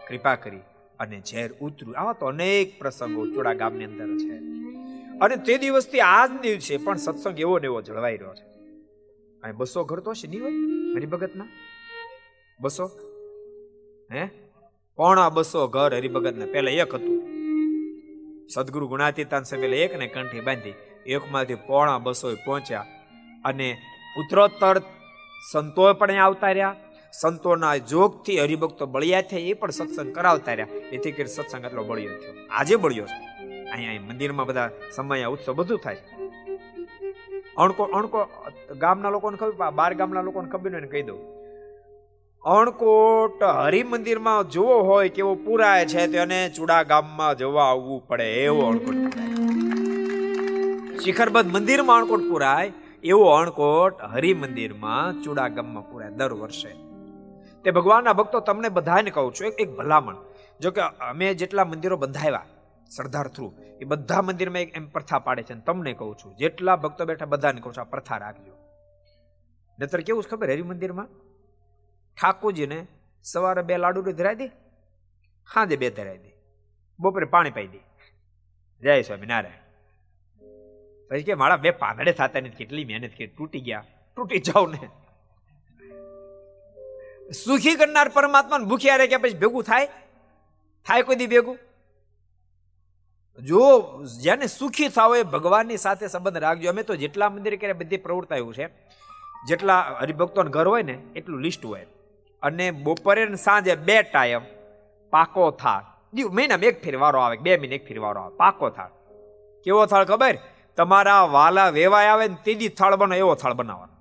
[0.07, 0.59] કૃપા કરી
[0.99, 1.97] અને ઝેર ઉતર્યું.
[1.97, 4.37] આવા તો અનેક પ્રસંગો ચોડા ગામની અંદર છે.
[5.19, 8.47] અને તે દિવસથી આજ દિવસે પણ સત્સંગ એવો ને એવો જળવાઈ રહ્યો છે.
[9.41, 10.51] અને બસો ઘર તો છે નહીં હોય?
[10.95, 11.45] હરિભગતના?
[12.59, 12.91] બસો?
[14.13, 14.27] હે?
[14.95, 16.45] પોણા બસો ઘર હરિભગતના?
[16.45, 17.27] પહેલા એક હતું.
[18.47, 20.73] સદગુરુ ગુણાતીતાન પેલા એક ને કંઠી બાંધી.
[21.07, 22.85] એકમાંથી પોણા બસો પહોંચ્યા
[23.45, 23.77] અને
[24.17, 24.81] ઉત્તરોત્તર
[25.51, 26.75] સંતો પણ આવતા રહ્યા.
[27.21, 30.67] સંતોના જોગથી હરિભક્તો બળિયા થયા, એ પણ સત્સંગ કરાવતા રહ્યા.
[30.91, 32.33] એથી કરી સત્સંગ એટલો બળ્યો થયો.
[32.51, 33.19] આજે બળ્યો છે.
[33.71, 35.97] અહીંયા મંદિરમાં બધા સમય, ઉત્સવ બધું થાય
[37.57, 38.19] અણકો અણકો,
[38.77, 41.19] ગામના લોકોને ખબર બાર ગામના લોકોને ખબર ને કહી દઉં.
[42.45, 49.36] અણકોટ હરિમંદિરમાં જોવો હોય કેવો પુરાય છે તેને ચુડા ગામમાં જોવા આવવું પડે એવો અણકોટ.
[51.03, 52.73] શિખરબદ્ધ મંદિરમાં અણકોટ પુરાય,
[53.03, 56.71] એવો અણકોટ હરિ મંદિરમાં ચૂડાગમમાં પુરાય દર વર્ષે.
[57.63, 60.15] તે ભગવાનના ભક્તો તમને બધાને કહું છું, એક ભલામણ.
[60.61, 62.45] જો કે અમે જેટલા મંદિરો બંધાવ્યા,
[62.89, 67.05] સરદાર થ્રુ, એ બધા મંદિરમાં એક એમ પ્રથા પાડે છે તમને કહું છું, જેટલા ભક્તો
[67.05, 68.53] બેઠા બધાને કહું છું, આ પ્રથા રાખજો.
[69.79, 71.07] નતર કેવું છે ખબર હરિમંદિરમાં?
[72.17, 72.87] ઠાકોરજીને
[73.23, 74.47] સવારે બે લાડુ ધરાવી દે
[75.53, 76.31] હાજે બે ધરાવી દે.
[76.99, 77.79] બપોરે પાણી પાઈ દે.
[78.81, 79.66] જય સ્વામી નારાયણ
[81.09, 83.83] પછી કે મારા બે પાંદડે થતા નથી, કેટલી મહેનત કરી, તૂટી ગયા.
[84.15, 84.87] તૂટી જાવ ને.
[87.31, 89.85] સુખી કરનાર પરમાત્મા ભૂખ્યા રહે કે પછી ભેગું થાય?
[90.85, 91.59] થાય કોઈ દી ભેગું?
[93.45, 93.81] જો
[94.21, 96.69] જેને સુખી થાવ એ ભગવાનની સાથે સંબંધ રાખજો.
[96.69, 98.67] અમે તો જેટલા મંદિર કરે બધી પ્રવૃત્તાયું છે.
[99.47, 101.85] જેટલા હરિભક્તોને ઘર હોય ને, એટલું લિસ્ટ હોય.
[102.41, 104.41] અને બપોરે સાંજે બે ટાઈમ
[105.09, 105.83] પાકો થાળ.
[106.29, 108.35] મહિનામાં એક ફેર વારો આવે બે મહિને એક ફેર આવે.
[108.35, 108.89] પાકો થાળ.
[109.63, 110.37] કેવો થાળ ખબર?
[110.77, 113.97] તમારા વાલા વેવાય આવે ને તેજી થાળ બનો, એવો થાળ બનાવવાનો.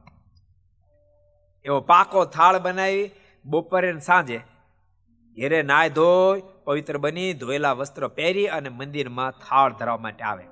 [1.64, 3.10] એવો પાકો થાળ બનાવી
[3.44, 4.38] બપોરે સાંજે
[5.36, 10.44] ઘેરે નાય ધોઈ, પવિત્ર બની, ધોયેલા વસ્ત્ર પહેરી અને મંદિરમાં થાળ ધરવા માટે આવે.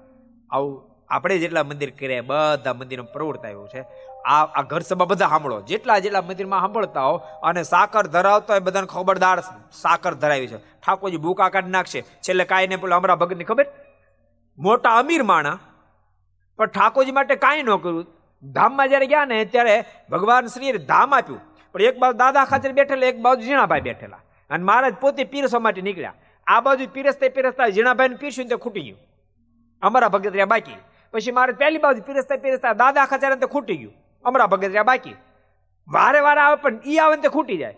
[0.51, 3.85] આવું આપણે જેટલા મંદિર કર્યા બધા મંદિરમાં પ્રવૃત્તા એવું છે.
[4.27, 5.61] આ આ ઘર સભા બધા સાંભળો.
[5.61, 9.41] જેટલા જેટલા મંદિરમાં સાંભળતા હો અને સાકર ધરાવતા હોય બધાને ખબરદાર
[9.73, 10.57] સાકર ધરાવી છે.
[10.57, 12.03] ઠાકોરજી ભૂકા કાઢી નાખશે.
[12.03, 13.67] છેલ્લે કાંઈ ને પેલું અમારા ભગતની ખબર?
[14.59, 15.59] મોટા અમીર માણા
[16.57, 18.07] પણ ઠાકોરજી માટે કાંઈ ન કર્યું.
[18.53, 21.41] ધામમાં જ્યારે ગયા ને, ત્યારે ભગવાન શ્રીએ ધામ આપ્યું.
[21.73, 24.19] પણ એક બાજુ દાદા ખાચર બેઠેલા, એક બાજુ ઝીણાભાઈ બેઠેલા.
[24.51, 26.15] અને મહારાજ પોતે પીરસવા માટે નીકળ્યા.
[26.47, 28.99] આ બાજુ પીરસતા પીરસતા ઝીણાભાઈને પીરસ્યું તે ખૂટી ગયું.
[29.83, 30.77] અમારા ભગત બાકી.
[31.13, 33.93] પછી મારે પહેલી બાજુ પીરસતા પીરસતા દાદા ખાચર તે ખૂટી ગયું.
[34.25, 35.15] અમારા ભગત બાકી.
[35.89, 37.77] વારે વારે આવે પણ ઈ આવે તે ખૂટી જાય.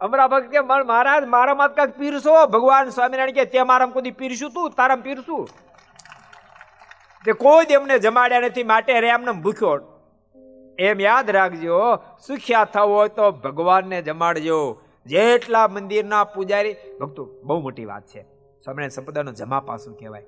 [0.00, 4.50] અમારા ભગત કે મહારાજ, મારા માત કાંક પીરસો, ભગવાન સ્વામિનારાયણ કે તે મારા કોઈ પીરશું
[4.50, 4.70] તું?
[4.70, 5.48] તારા પીરશું?
[7.26, 9.80] તે કોઈ એમને જમાડ્યા નથી, માટે રે એમને ભૂખ્યો.
[10.78, 11.96] એમ યાદ રાખજો,
[12.26, 14.80] સુખ્યા થવો હોય તો ભગવાનને જમાડજો.
[15.06, 18.22] જેટલા મંદિરના પૂજારી, ભક્તો, બહુ મોટી વાત છે.
[18.64, 20.22] સ્વામિનારાયણ સંપ્રદાયનો જમા પાસું કહેવાય.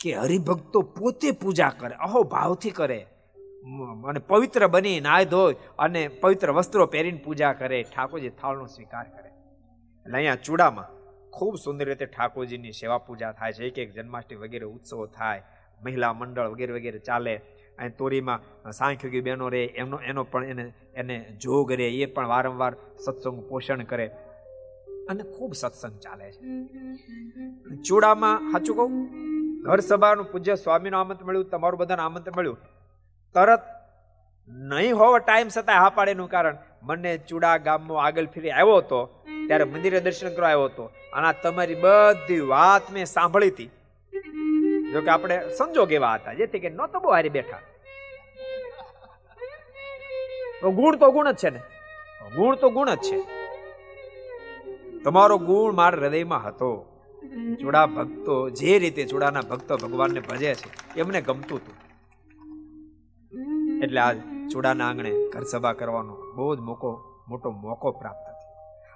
[0.00, 3.06] કે હરિભક્તો પોતે પૂજા કરે, અહો ભાવથી કરે.
[4.08, 9.28] અને પવિત્ર બની નાય ધોય અને પવિત્ર વસ્ત્રો પહેરીને પૂજા કરે, ઠાકોરજી થાળનો સ્વીકાર કરે.
[10.02, 10.84] એટલે અહીંયા ચૂડામાં
[11.30, 15.42] ખૂબ સુંદર રીતે ઠાકોરજીની સેવા પૂજા થાય છે એક એક જન્માષ્ટમી વગેરે ઉત્સવો થાય.
[15.84, 17.36] મહિલા મંડળ વગેરે વગેરે ચાલે.
[17.78, 22.76] અને તોરીમાં સાંખ્યોગી બહેનો રહે, એમનો, એનો પણ એને એને જોગ રહે, એ પણ વારંવાર
[23.04, 24.06] સત્સંગ પોષણ કરે.
[25.08, 26.40] અને ખૂબ સત્સંગ ચાલે છે.
[27.88, 29.08] ચૂડામાં સાચું કહું,
[29.62, 32.58] ઘર સભાનું પૂજ્ય સ્વામીનું આમંત્રણ મળ્યું, તમારું બધાને આમંત્રણ મળ્યું.
[33.34, 33.60] તરત
[34.48, 39.64] નહીં હોવો ટાઈમ છતાં હા પાડેનું કારણ, મને ચૂડા ગામમાં આગળ ફરી આવ્યો હતો, ત્યારે
[39.64, 40.84] મંદિરે દર્શન કરવા આવ્યો હતો.
[41.12, 43.70] અને તમારી બધી વાત મેં સાંભળી હતી.
[44.92, 47.58] જો કે આપણે સંજોગ એવા હતા, જેથી કે નહોતો બહુ હારી બેઠા.
[50.60, 51.58] તો ગુણ તો ગુણ જ છે ને?
[52.36, 53.20] ગુણ તો ગુણ જ છે.
[55.04, 56.88] તમારો ગુણ મારા હૃદયમાં હતો.
[57.60, 61.74] ચૂડા ભક્તો, જે રીતે ચૂડાના ભક્તો ભગવાનને ભજે છે, એમને ગમતું હતું.
[63.84, 64.12] એટલે આ
[64.52, 68.31] ચૂડાના આંગણે ઘર સભા કરવાનો બહુ જ મોકો, મોટો મોકો પ્રાપ્ત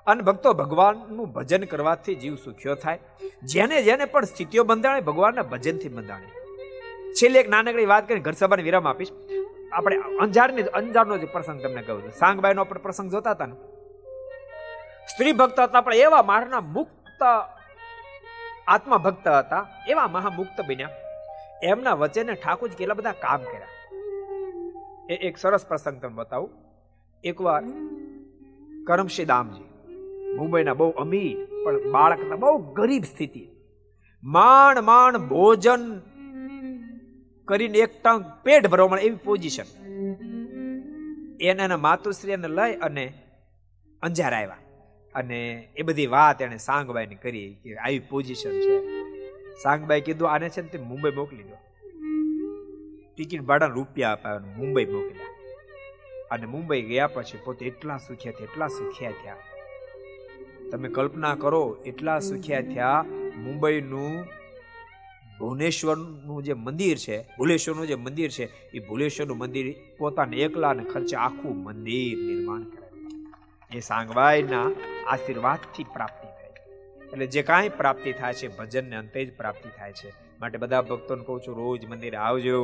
[0.07, 2.99] અને ભક્તો ભગવાનનું ભજન કરવાથી જીવ સુખ્યો થાય.
[3.43, 6.27] જેને જેને પણ સ્થિતિઓ બંધાણે ભગવાનના ભજનથી બંધાણે.
[7.13, 9.09] છેલ્લે એક નાનકડી વાત કરી ઘર વિરામ આપીશ.
[9.73, 12.13] આપણે અંજારની અંજારનો જે પ્રસંગ તમને કહું છું.
[12.13, 13.55] સાંગબાઈનો આપણે પ્રસંગ જોતા હતા ને.
[15.07, 17.23] સ્ત્રી ભક્ત હતા, પણ એવા મારના મુક્ત
[18.67, 19.67] આત્મા ભક્ત હતા.
[19.89, 20.89] એવા મહામુક્ત બન્યા.
[21.63, 23.69] એમના વચ્ચેને ઠાકોરજી કેટલા બધા કામ કર્યા.
[25.11, 26.51] એ એક સરસ પ્રસંગ તમને બતાવું.
[27.25, 27.63] એકવાર
[28.87, 29.76] કરમશી દામજી
[30.35, 33.49] મુંબઈના બહુ અમીર, પણ બાળકના બહુ ગરીબ સ્થિતિ.
[34.23, 36.01] માંડ માંડ ભોજન
[37.45, 39.69] કરીને એક ટંક પેટ ભરવા મળે એવી પોઝિશન.
[41.41, 43.13] એને એના માતુશ્રીને લઈ અને
[44.03, 44.59] અંજાર આવ્યા
[45.15, 48.77] અને એ બધી વાત એને સાંગબાઈને કરી કે આવી પોઝિશન છે.
[49.63, 51.57] સાંગબાઈ કીધું, આને છે ને તે મુંબઈ મોકલી દો.
[53.15, 55.27] ટિકિટ ભાડા રૂપિયા આપ્યા મુંબઈ મોકલ્યા.
[56.31, 59.37] અને મુંબઈ ગયા પછી પોતે એટલા સુખ્યા થયા, એટલા સુખ્યા થયા.
[60.71, 63.05] તમે કલ્પના કરો, એટલા સુખ્યા થયા
[63.37, 64.25] મુંબઈનું
[65.39, 71.17] ભુવનેશ્વરનું જે મંદિર છે ભુલેશ્વરનું જે મંદિર છે, એ ભુલેશ્વરનું મંદિર પોતાને એકલા અને ખર્ચે
[71.17, 72.87] આખું મંદિર નિર્માણ કરે
[73.77, 74.69] એ સાંગવાઈના
[75.09, 76.53] આશીર્વાદથી પ્રાપ્તિ થાય
[77.13, 80.13] એટલે જે કાંઈ પ્રાપ્તિ થાય છે, ભજનને અંતે જ પ્રાપ્તિ થાય છે.
[80.41, 82.61] માટે બધા ભક્તોને કહું છું, રોજ મંદિરે આવજો.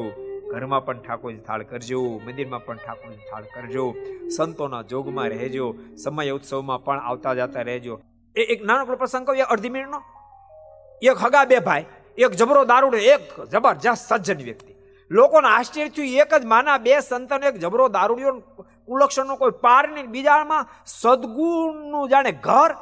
[0.52, 3.94] ઘરમાં પણ ઠાકોરજી થાળ કરજો, મંદિરમાં પણ ઠાકોરજી થાળ કરજો,
[4.36, 5.74] સંતોના જોગમાં રહેજો
[6.04, 8.00] સમય ઉત્સવમાં પણ આવતા જતા રહેજો.
[8.36, 10.02] એ એક નાનકડો પ્રસંગ કહું અડધી મિનિટનો?
[11.02, 11.84] એક હગા બે ભાઈ,
[12.18, 14.74] એક જબરો દારૂડો, એક જબરજસ્ત સજ્જન વ્યક્તિ.
[15.10, 18.32] લોકોને આશ્ચર્ય થયું, એક જ માના બે સંતન એક જબરો દારૂડિયો
[18.86, 20.06] કુલક્ષણનો કોઈ પાર નહીં.
[20.06, 22.76] બીજામાં સદગુણનું જાણે ઘર.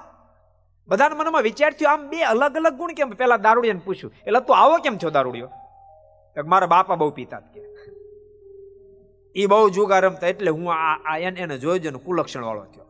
[0.88, 3.10] બધાના મનમાં વિચાર થયો, આમ બે અલગ અલગ ગુણ કેમ?
[3.10, 5.50] પેલા દારૂડિયાને પૂછ્યું એટલે તું આવો કેમ છો દારૂડિયો?
[6.34, 7.62] તો મારા બાપા બહુ પીતા કે.
[9.36, 12.86] એ બહુ જુગા રમતા એટલે હું આ એને એને જોઈ જોઈને કુલક્ષણ વાળો થયો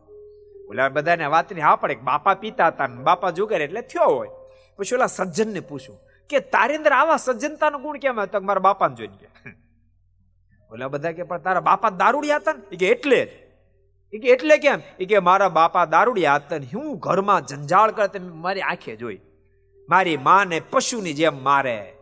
[0.69, 4.29] ઓલા બધાને વાતની હા પડે બાપા પીતા હતા બાપા જુગાર એટલે થયો હોય.
[4.77, 9.17] પછી ઓલા સજ્જનને પૂછ્યું, કે તારી અંદર આવા સજ્જનતાનો ગુણ કેમ હતો મારા બાપાને જોઈને
[9.17, 9.53] ગયા
[10.71, 12.77] ઓલા બધા કે, પણ તારા બાપા દારૂડિયા હતા ને?
[12.77, 14.21] કે, એટલે જ.
[14.21, 14.79] કે, એટલે કેમ?
[14.99, 19.19] એ કે, મારા બાપા દારૂડિયા હતા ને હું ઘરમાં જંજાળ કરતા મારી આંખે જોઈ.
[19.89, 21.93] મારી માને પશુની જેમ મારે.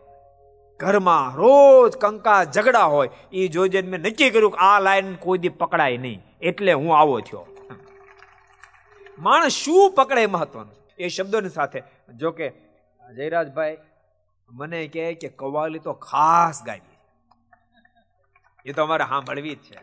[0.80, 5.38] ઘરમાં રોજ કંકા ઝઘડા હોય એ જોઈ જઈને મેં નક્કી કર્યું કે આ લાઈન કોઈ
[5.38, 6.20] દી પકડાય નહીં.
[6.40, 7.46] એટલે હું આવો થયો.
[9.18, 10.74] માણસ શું પકડે મહત્વનું?
[10.98, 11.82] એ શબ્દોની સાથે.
[12.16, 12.48] જો કે
[13.16, 13.76] જયરાજભાઈ
[14.50, 16.96] મને કહે કે કવાલી તો ખાસ ગાવી
[18.66, 19.78] એ તો અમારે સાંભળવી જ છે.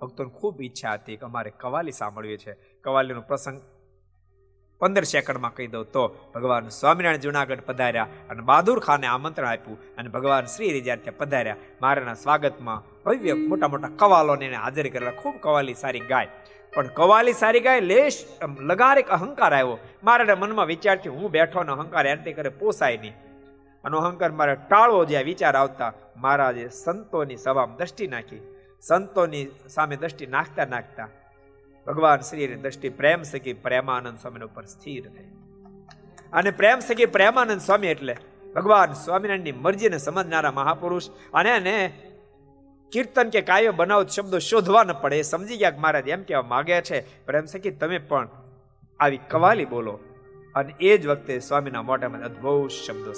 [0.00, 2.52] ભક્તોની ખૂબ ઈચ્છા હતી કે અમારે કવાલી સાંભળવી છે.
[2.84, 3.60] કવાલીનો પ્રસંગ
[4.80, 6.02] પંદર સેકન્ડમાં કહી દઉં તો
[6.34, 11.56] ભગવાન સ્વામિનારાયણ જુનાગઢ પધાર્યા અને બહાદુર ખાને આમંત્રણ આપ્યું અને ભગવાન શ્રી રીતે પધાર્યા.
[11.82, 15.10] મારાના સ્વાગતમાં ભવ્ય મોટા મોટા કવાલોને એને હાજર કરેલા.
[15.10, 16.28] ખૂબ કવાલી સારી ગાય.
[16.74, 18.24] પણ કવાલી સારી ગાય લેશ
[18.60, 19.78] લગારેક અહંકાર આવ્યો.
[20.04, 23.14] મારા મનમાં વિચારથી હું બેઠો ને અહંકાર એન્ટી કરે પોસાય નહીં.
[23.84, 28.40] અને અહંકાર મારે ટાળવો જે વિચાર આવતા મહારાજે સંતોની સભામાં દ્રષ્ટિ નાખી.
[28.82, 31.08] સંતોની સામે દ્રષ્ટિ નાખતા નાખતા
[31.86, 35.28] ભગવાન શ્રીની દ્રષ્ટિ પ્રેમ સખી પ્રેમાનંદ સ્વામી ઉપર સ્થિર થઈ
[36.32, 38.16] અને પ્રેમ સખી પ્રેમાનંદ સ્વામી એટલે
[38.56, 41.08] ભગવાન સ્વામિનારાયણની મરજીને સમજનારા મહાપુરુષ.
[41.34, 41.92] અને એને
[42.92, 46.80] કીર્તન કે કાવ્ય બનાવ શબ્દો શોધવા ન પડે સમજી ગયા કે મહારાજ એમ કહેવા માગે
[46.80, 48.28] છે, પ્રેમ સખી તમે પણ
[49.00, 49.98] આવી કવાલી બોલો.
[50.54, 53.12] અને એ જ વખતે સ્વામીના મોઢામાં અદભુત શબ્દો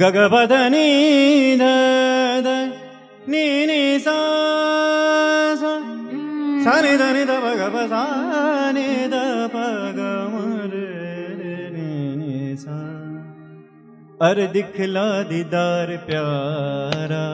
[0.00, 1.62] ಗಗಪದ ನೀದ
[3.32, 4.16] ನೀ ನೀ ಸಾ
[6.64, 9.16] ಸನಿ ಧನಿ ದ ಭಗವ ಸಾನಿ ದ
[9.54, 10.34] ಪಗಮ
[14.26, 17.24] अर दिखला दीदार प्यारा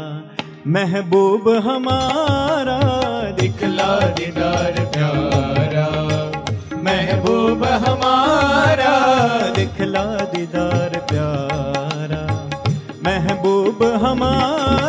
[0.74, 2.78] महबूब हमारा
[3.40, 3.88] दिखला
[4.18, 5.86] दीदार प्यारा
[6.86, 8.94] महबूब हमारा
[9.58, 10.04] दिखला
[10.34, 11.69] दीदार प्यारा
[13.69, 14.88] महबूब हमारा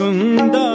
[0.00, 0.69] kunda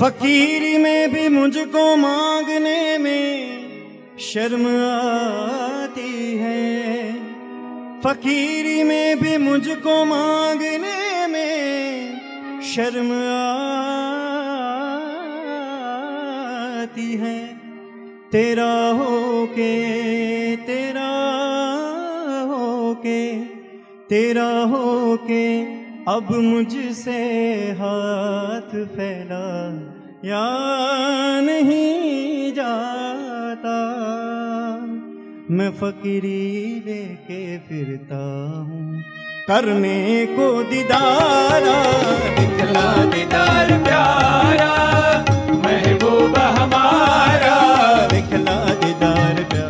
[0.00, 3.48] फकीरी में भी मुझको मांगने में
[4.18, 7.12] शर्म आती है।
[8.00, 12.20] फकीरी में भी मुझको मांगने में
[12.62, 13.12] शर्म
[16.82, 17.46] आती है।
[18.32, 21.10] तेरा हो के तेरा
[22.44, 23.38] होके,
[24.08, 25.64] तेरा हो के
[26.08, 27.24] अब मुझसे
[27.72, 29.77] हाथ फैला।
[30.24, 30.44] या
[31.40, 33.76] नहीं जाता
[35.56, 36.40] मैं फकीरी
[36.86, 38.22] लेके फिरता
[38.68, 39.02] हूँ
[39.48, 41.78] करने को दीदारा
[42.38, 44.74] दिखला दीदार प्यारा
[45.64, 47.56] महबूबा हमारा
[48.12, 49.67] दिखला दीदार प्यारा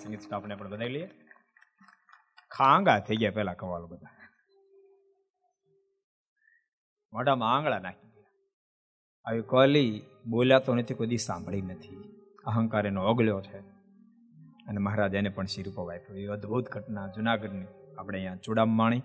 [0.00, 1.10] સંગીત સ્ટાફને પણ બધાઈ લઈએ.
[2.50, 4.06] ખાંગા થઈ ગયા પેલા કવાલો બધા.
[7.12, 11.96] મોઢામાં આંગળા નાખી ગયા આવી કોલી બોલ્યા તો નથી કોઈ દી સાંભળી નથી.
[12.44, 13.58] અહંકાર એનો ઓગલ્યો છે.
[14.68, 17.66] અને મહારાજ એને પણ શિરપો વાપ્યો એ અદ્ભુત ઘટના જુનાગઢની
[17.98, 19.02] આપણે અહીંયા ચૂડામ માણી.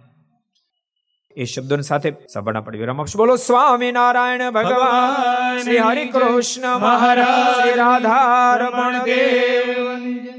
[1.37, 3.19] એ શબ્દો સાથે સભાના પણ વિરામ આપશું.
[3.19, 10.34] બોલો સ્વામિનારાયણ ભગવાન શ્રી હરિ કૃષ્ણ મહારાજ શ્રી રાધા રમણ દેવ.